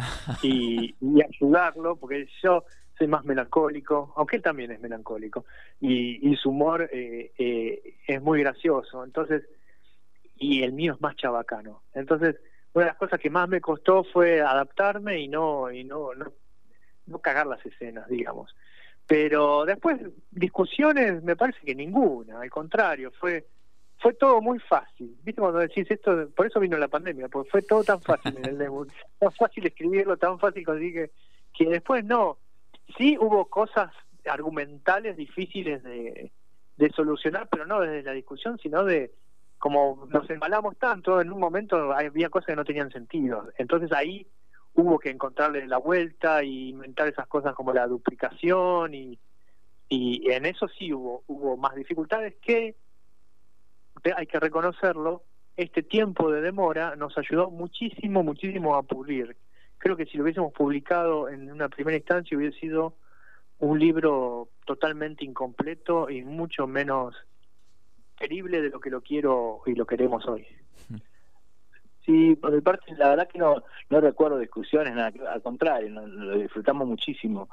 y, 0.42 0.94
ayudarlo, 1.28 1.96
porque 1.96 2.26
yo 2.42 2.64
soy 2.96 3.08
más 3.08 3.24
melancólico, 3.24 4.12
aunque 4.16 4.36
él 4.36 4.42
también 4.42 4.70
es 4.70 4.80
melancólico, 4.80 5.44
y, 5.80 6.34
su 6.36 6.50
humor 6.50 6.88
eh, 6.92 7.32
eh, 7.36 7.96
es 8.06 8.22
muy 8.22 8.40
gracioso, 8.40 9.04
entonces, 9.04 9.42
y 10.36 10.62
el 10.62 10.72
mío 10.72 10.94
es 10.94 11.00
más 11.00 11.16
chabacano. 11.16 11.82
Entonces, 11.94 12.36
una 12.74 12.84
de 12.84 12.90
las 12.90 12.98
cosas 12.98 13.20
que 13.20 13.30
más 13.30 13.48
me 13.48 13.60
costó 13.60 14.04
fue 14.04 14.40
adaptarme 14.40 15.20
y 15.20 15.28
no 15.28 15.70
y 15.70 15.84
no, 15.84 16.14
no, 16.14 16.32
no 17.06 17.18
cagar 17.18 17.46
las 17.46 17.64
escenas, 17.64 18.08
digamos. 18.08 18.54
Pero 19.06 19.64
después 19.64 20.00
discusiones 20.30 21.22
me 21.22 21.36
parece 21.36 21.60
que 21.64 21.74
ninguna, 21.74 22.40
al 22.40 22.50
contrario, 22.50 23.10
fue 23.18 23.46
fue 24.02 24.14
todo 24.14 24.40
muy 24.40 24.58
fácil. 24.58 25.16
¿Viste 25.22 25.40
cuando 25.40 25.60
decís 25.60 25.88
esto? 25.88 26.28
Por 26.34 26.46
eso 26.46 26.58
vino 26.58 26.76
la 26.76 26.88
pandemia, 26.88 27.28
porque 27.28 27.50
fue 27.50 27.62
todo 27.62 27.84
tan 27.84 28.02
fácil 28.02 28.36
en 28.36 28.46
el 28.46 28.58
demo. 28.58 28.84
tan 29.18 29.30
fácil 29.32 29.64
escribirlo, 29.64 30.16
tan 30.16 30.40
fácil 30.40 30.64
conseguir 30.64 30.94
que, 30.94 31.10
que 31.56 31.70
después 31.70 32.04
no. 32.04 32.38
Sí 32.98 33.16
hubo 33.18 33.46
cosas 33.46 33.92
argumentales 34.26 35.16
difíciles 35.16 35.84
de, 35.84 36.32
de 36.76 36.90
solucionar, 36.90 37.48
pero 37.48 37.64
no 37.64 37.80
desde 37.80 38.02
la 38.02 38.12
discusión, 38.12 38.58
sino 38.58 38.84
de, 38.84 39.12
como 39.62 40.08
nos 40.10 40.28
embalamos 40.28 40.76
tanto, 40.76 41.20
en 41.20 41.30
un 41.30 41.38
momento 41.38 41.92
había 41.92 42.30
cosas 42.30 42.48
que 42.48 42.56
no 42.56 42.64
tenían 42.64 42.90
sentido. 42.90 43.48
Entonces 43.58 43.92
ahí 43.92 44.26
hubo 44.74 44.98
que 44.98 45.10
encontrarle 45.10 45.68
la 45.68 45.78
vuelta 45.78 46.42
y 46.42 46.70
inventar 46.70 47.06
esas 47.06 47.28
cosas 47.28 47.54
como 47.54 47.72
la 47.72 47.86
duplicación 47.86 48.92
y, 48.92 49.20
y 49.88 50.28
en 50.32 50.46
eso 50.46 50.66
sí 50.66 50.92
hubo, 50.92 51.22
hubo 51.28 51.56
más 51.56 51.76
dificultades 51.76 52.34
que, 52.42 52.74
hay 54.16 54.26
que 54.26 54.40
reconocerlo, 54.40 55.22
este 55.56 55.84
tiempo 55.84 56.32
de 56.32 56.40
demora 56.40 56.96
nos 56.96 57.16
ayudó 57.16 57.48
muchísimo, 57.48 58.24
muchísimo 58.24 58.74
a 58.74 58.82
pulir. 58.82 59.36
Creo 59.78 59.96
que 59.96 60.06
si 60.06 60.16
lo 60.16 60.24
hubiésemos 60.24 60.52
publicado 60.52 61.28
en 61.28 61.48
una 61.52 61.68
primera 61.68 61.96
instancia 61.96 62.36
hubiera 62.36 62.58
sido 62.58 62.96
un 63.60 63.78
libro 63.78 64.48
totalmente 64.66 65.24
incompleto 65.24 66.10
y 66.10 66.24
mucho 66.24 66.66
menos 66.66 67.14
de 68.28 68.70
lo 68.70 68.80
que 68.80 68.90
lo 68.90 69.00
quiero 69.00 69.62
y 69.66 69.74
lo 69.74 69.86
queremos 69.86 70.26
hoy. 70.26 70.46
Sí, 72.04 72.34
por 72.36 72.52
mi 72.52 72.60
parte, 72.60 72.94
la 72.96 73.10
verdad 73.10 73.28
que 73.28 73.38
no, 73.38 73.62
no 73.90 74.00
recuerdo 74.00 74.38
discusiones, 74.38 74.94
nada, 74.94 75.12
al 75.30 75.42
contrario, 75.42 75.88
lo 75.88 76.38
disfrutamos 76.38 76.88
muchísimo. 76.88 77.48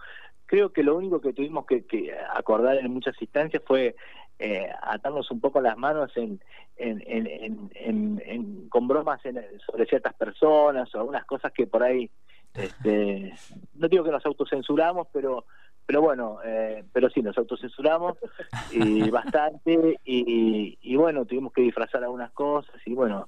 Creo 0.48 0.74
que 0.74 0.82
lo 0.82 0.96
único 0.96 1.22
que 1.22 1.34
tuvimos 1.34 1.66
que, 1.68 1.86
acordar 2.34 2.78
en 2.78 2.92
muchas 2.92 3.20
instancias 3.22 3.62
fue 3.66 3.96
eh, 4.40 4.70
atarnos 4.82 5.30
un 5.30 5.40
poco 5.40 5.62
las 5.62 5.78
manos 5.78 6.12
en, 6.16 6.42
en, 6.78 7.70
en, 7.76 8.70
con 8.70 8.88
bromas 8.88 9.22
sobre 9.66 9.86
ciertas 9.86 10.16
personas 10.16 10.94
o 10.96 11.00
algunas 11.00 11.26
cosas 11.26 11.52
que 11.52 11.68
por 11.68 11.84
ahí, 11.84 12.10
este, 12.56 13.34
no 13.76 13.88
digo 13.88 14.04
que 14.04 14.12
nos 14.12 14.26
autocensuramos, 14.26 15.08
pero 15.14 15.46
pero 15.90 16.04
bueno, 16.04 16.38
eh, 16.46 16.84
pero 16.94 17.10
sí, 17.10 17.24
nos 17.24 17.36
autocensuramos 17.36 18.16
y 18.72 19.10
bastante 19.10 20.00
y, 20.06 20.78
y 20.80 20.96
bueno, 20.96 21.26
tuvimos 21.26 21.52
que 21.52 21.64
disfrazar 21.64 22.04
algunas 22.04 22.30
cosas 22.30 22.76
y 22.86 22.94
bueno, 22.94 23.28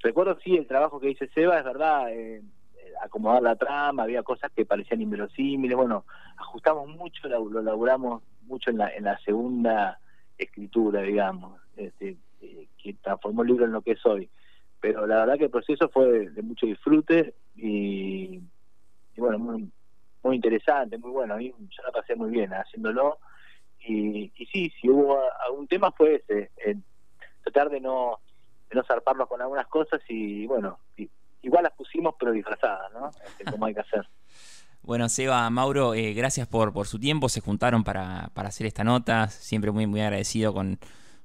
recuerdo 0.00 0.36
sí 0.42 0.56
el 0.56 0.66
trabajo 0.66 0.98
que 0.98 1.06
dice 1.06 1.30
Seba, 1.32 1.60
es 1.60 1.64
verdad, 1.64 2.12
eh, 2.12 2.42
acomodar 3.00 3.44
la 3.44 3.54
trama, 3.54 4.02
había 4.02 4.24
cosas 4.24 4.50
que 4.50 4.66
parecían 4.66 5.02
inverosímiles, 5.02 5.76
bueno, 5.76 6.04
ajustamos 6.36 6.88
mucho, 6.88 7.28
lo, 7.28 7.48
lo 7.48 7.62
laburamos 7.62 8.24
mucho 8.42 8.70
en 8.70 8.78
la, 8.78 8.88
en 8.88 9.04
la 9.04 9.16
segunda 9.20 10.00
escritura, 10.36 11.02
digamos, 11.02 11.60
este, 11.76 12.16
eh, 12.40 12.66
que 12.76 12.94
transformó 12.94 13.42
el 13.42 13.48
libro 13.50 13.66
en 13.66 13.72
lo 13.72 13.82
que 13.82 13.92
es 13.92 14.04
hoy. 14.04 14.28
Pero 14.80 15.06
la 15.06 15.20
verdad 15.20 15.38
que 15.38 15.44
el 15.44 15.50
proceso 15.50 15.88
fue 15.88 16.30
de, 16.30 16.42
mucho 16.42 16.66
disfrute 16.66 17.34
y, 17.54 18.40
bueno, 19.16 19.38
muy, 19.38 19.70
muy 20.22 20.36
interesante, 20.36 20.98
muy 20.98 21.10
bueno. 21.10 21.34
A 21.34 21.36
mí 21.36 21.52
yo 21.58 21.82
la 21.82 21.92
pasé 21.92 22.14
muy 22.14 22.30
bien 22.30 22.52
haciéndolo. 22.52 23.18
Y, 23.80 24.30
y 24.36 24.46
sí, 24.46 24.72
si 24.80 24.90
hubo 24.90 25.18
algún 25.46 25.66
tema 25.66 25.90
fue 25.92 26.22
ese, 26.28 26.50
tratar 27.42 27.70
de 27.70 27.80
no, 27.80 28.20
de 28.68 28.76
no 28.76 28.84
zarparlo 28.84 29.26
con 29.26 29.40
algunas 29.40 29.66
cosas 29.66 30.00
y 30.08 30.46
bueno, 30.46 30.78
igual 31.42 31.64
las 31.64 31.72
pusimos 31.72 32.14
pero 32.18 32.32
disfrazadas, 32.32 32.92
¿no? 32.92 33.10
Este, 33.24 33.44
como 33.50 33.66
hay 33.66 33.74
que 33.74 33.80
hacer. 33.80 34.08
Bueno, 34.82 35.10
Seba, 35.10 35.48
Mauro, 35.50 35.92
eh, 35.92 36.14
gracias 36.14 36.48
por, 36.48 36.72
por 36.72 36.86
su 36.86 36.98
tiempo. 36.98 37.28
Se 37.28 37.42
juntaron 37.42 37.84
para, 37.84 38.30
para 38.32 38.48
hacer 38.48 38.66
esta 38.66 38.82
nota. 38.82 39.28
Siempre 39.28 39.70
muy, 39.70 39.86
muy 39.86 40.00
agradecido 40.00 40.54
con, 40.54 40.78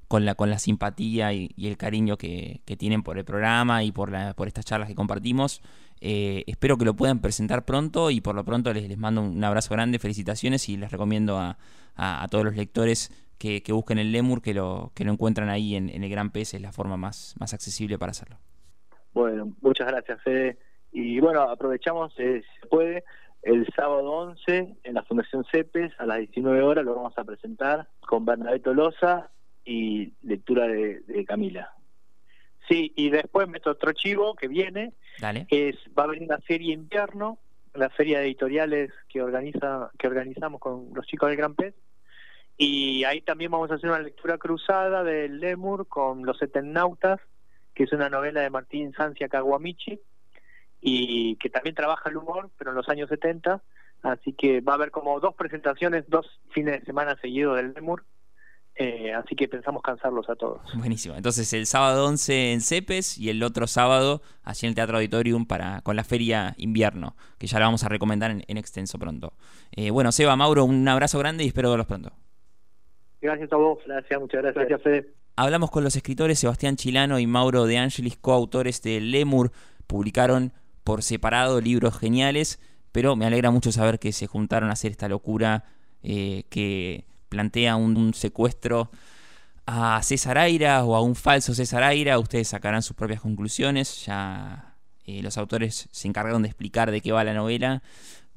con, 0.09 0.25
la, 0.25 0.35
con 0.35 0.49
la 0.49 0.59
simpatía 0.59 1.31
y, 1.31 1.53
el 1.57 1.77
cariño 1.77 2.17
que, 2.17 2.61
que, 2.65 2.75
tienen 2.75 3.01
por 3.01 3.17
el 3.17 3.23
programa 3.23 3.83
y 3.83 3.93
por, 3.93 4.11
la, 4.11 4.33
por 4.33 4.49
estas 4.49 4.65
charlas 4.65 4.89
que 4.89 4.95
compartimos. 4.95 5.61
Eh, 6.01 6.43
espero 6.47 6.77
que 6.77 6.85
lo 6.85 6.95
puedan 6.95 7.19
presentar 7.19 7.65
pronto 7.65 8.11
y 8.11 8.21
por 8.21 8.35
lo 8.35 8.43
pronto 8.43 8.73
les, 8.73 8.97
mando 8.97 9.21
un 9.21 9.43
abrazo 9.43 9.73
grande, 9.73 9.99
felicitaciones 9.99 10.67
y 10.69 10.77
les 10.77 10.91
recomiendo 10.91 11.37
a, 11.37 11.57
todos 12.29 12.43
los 12.43 12.55
lectores 12.55 13.11
que, 13.37 13.63
que, 13.63 13.71
busquen 13.71 13.97
el 13.97 14.11
Lemur, 14.11 14.41
que 14.41 14.53
lo, 14.53 14.91
que 14.93 15.05
lo 15.05 15.11
encuentran 15.13 15.49
ahí 15.49 15.75
en, 15.75 15.89
el 15.89 16.09
Gran 16.09 16.29
Pez, 16.29 16.53
es 16.53 16.61
la 16.61 16.73
forma 16.73 16.97
más, 16.97 17.35
accesible 17.39 17.97
para 17.97 18.11
hacerlo. 18.11 18.37
Bueno, 19.13 19.53
muchas 19.61 19.87
gracias, 19.87 20.21
Fede. 20.21 20.57
Y 20.91 21.19
bueno, 21.19 21.41
aprovechamos, 21.41 22.13
eh, 22.19 22.41
si 22.41 22.59
se 22.61 22.67
puede, 22.67 23.03
el 23.45 23.67
sábado 23.75 24.11
11 24.11 24.77
en 24.83 24.93
la 24.95 25.03
Fundación 25.03 25.45
CEPES 25.51 25.93
a 25.99 26.07
las 26.07 26.17
19 26.17 26.63
horas 26.63 26.83
lo 26.83 26.95
vamos 26.95 27.13
a 27.15 27.23
presentar 27.23 27.87
con 27.99 28.25
Bernadette 28.25 28.63
Tolosa 28.63 29.29
y 29.63 30.13
lectura 30.23 30.67
de, 30.67 31.25
Camila. 31.27 31.71
Sí, 32.67 32.93
y 32.95 33.09
después 33.09 33.47
meto 33.47 33.71
otro 33.71 33.91
chivo 33.93 34.35
que 34.35 34.47
viene. 34.47 34.93
Es, 35.49 35.75
va 35.97 36.03
a 36.03 36.07
venir 36.07 36.23
una 36.23 36.39
feria 36.39 36.73
invierno, 36.73 37.37
la 37.73 37.89
feria 37.89 38.19
de 38.19 38.25
editoriales 38.25 38.91
que 39.09 39.21
organiza 39.21 39.91
que 39.99 40.07
organizamos 40.07 40.59
con 40.59 40.89
los 40.93 41.05
chicos 41.05 41.29
del 41.29 41.37
Gran 41.37 41.55
Pez. 41.55 41.75
Y 42.57 43.03
ahí 43.03 43.21
también 43.21 43.51
vamos 43.51 43.69
a 43.69 43.75
hacer 43.75 43.89
una 43.89 43.99
lectura 43.99 44.37
cruzada 44.37 45.03
del 45.03 45.39
Lemur 45.39 45.87
con 45.87 46.25
los 46.25 46.41
Eternautas 46.41 47.19
que 47.75 47.83
es 47.83 47.91
una 47.91 48.09
novela 48.09 48.41
de 48.41 48.49
Martín 48.49 48.93
Sancia 48.93 49.27
Caguamichi 49.27 49.99
y 50.81 51.35
que 51.35 51.49
también 51.49 51.75
trabaja 51.75 52.09
el 52.09 52.17
humor, 52.17 52.49
pero 52.57 52.71
en 52.71 52.77
los 52.77 52.89
años 52.89 53.09
70. 53.09 53.61
Así 54.01 54.33
que 54.33 54.61
va 54.61 54.73
a 54.73 54.75
haber 54.75 54.91
como 54.91 55.19
dos 55.19 55.35
presentaciones, 55.35 56.05
dos 56.07 56.39
fines 56.51 56.79
de 56.79 56.85
semana 56.85 57.17
seguidos 57.21 57.57
del 57.57 57.73
Lemur. 57.73 58.05
Eh, 58.77 59.13
así 59.13 59.35
que 59.35 59.47
pensamos 59.47 59.81
cansarlos 59.81 60.29
a 60.29 60.35
todos. 60.35 60.61
Buenísimo. 60.75 61.15
Entonces 61.15 61.51
el 61.53 61.65
sábado 61.65 62.05
11 62.07 62.51
en 62.51 62.61
Cepes 62.61 63.17
y 63.17 63.29
el 63.29 63.41
otro 63.41 63.67
sábado 63.67 64.21
allí 64.43 64.59
en 64.63 64.69
el 64.69 64.75
Teatro 64.75 64.97
Auditorium 64.97 65.45
para, 65.45 65.81
con 65.81 65.95
la 65.95 66.03
feria 66.03 66.53
invierno, 66.57 67.15
que 67.37 67.47
ya 67.47 67.59
la 67.59 67.65
vamos 67.65 67.85
a 67.85 67.89
recomendar 67.89 68.31
en, 68.31 68.57
extenso 68.57 68.99
pronto. 68.99 69.33
Eh, 69.71 69.91
bueno, 69.91 70.11
Seba, 70.11 70.35
Mauro, 70.35 70.65
un 70.65 70.85
abrazo 70.87 71.19
grande 71.19 71.45
y 71.45 71.47
espero 71.47 71.69
verlos 71.69 71.87
pronto. 71.87 72.11
Gracias 73.21 73.51
a 73.53 73.55
vos, 73.55 73.79
gracias, 73.85 74.19
muchas 74.19 74.41
gracias. 74.41 74.67
Gracias, 74.67 74.81
Fede. 74.81 75.13
Hablamos 75.37 75.71
con 75.71 75.83
los 75.83 75.95
escritores 75.95 76.39
Sebastián 76.39 76.75
Chilano 76.75 77.17
y 77.17 77.27
Mauro 77.27 77.65
De 77.65 77.77
Angelis, 77.77 78.17
coautores 78.17 78.81
de 78.81 78.99
Lemur. 78.99 79.51
Publicaron 79.87 80.51
por 80.83 81.01
separado 81.01 81.61
libros 81.61 81.97
geniales, 81.97 82.59
pero 82.91 83.15
me 83.15 83.25
alegra 83.25 83.51
mucho 83.51 83.71
saber 83.71 83.99
que 83.99 84.11
se 84.11 84.27
juntaron 84.27 84.69
a 84.69 84.73
hacer 84.73 84.91
esta 84.91 85.07
locura 85.07 85.63
eh, 86.03 86.43
que 86.49 87.05
plantea 87.35 87.75
un, 87.75 88.13
secuestro 88.13 88.89
a 89.65 90.01
César 90.03 90.37
Aira 90.37 90.85
o 90.85 90.95
a 90.95 91.01
un 91.01 91.15
falso 91.15 91.53
César 91.53 91.83
Aira. 91.83 92.17
Ustedes 92.17 92.47
sacarán 92.47 92.81
sus 92.81 92.95
propias 92.95 93.19
conclusiones. 93.19 94.05
Ya 94.05 94.77
eh, 95.05 95.21
los 95.21 95.37
autores 95.37 95.89
se 95.91 96.07
encargaron 96.07 96.43
de 96.43 96.47
explicar 96.47 96.91
de 96.91 97.01
qué 97.01 97.11
va 97.11 97.25
la 97.25 97.33
novela. 97.33 97.83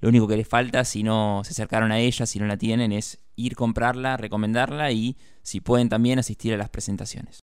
Lo 0.01 0.09
único 0.09 0.27
que 0.27 0.37
les 0.37 0.49
falta, 0.49 0.85
si 0.85 1.05
no 1.05 1.43
se 1.45 1.53
acercaron 1.53 1.93
a 1.93 2.01
ella, 2.01 2.27
si 2.27 2.41
no 2.41 2.47
la 2.47 2.57
tienen, 2.57 2.91
es 2.91 3.19
ir 3.37 3.55
comprarla, 3.55 4.17
recomendarla 4.17 4.91
y 4.91 5.17
si 5.43 5.61
pueden 5.61 5.89
también 5.89 6.19
asistir 6.19 6.53
a 6.55 6.57
las 6.57 6.71
presentaciones. 6.71 7.37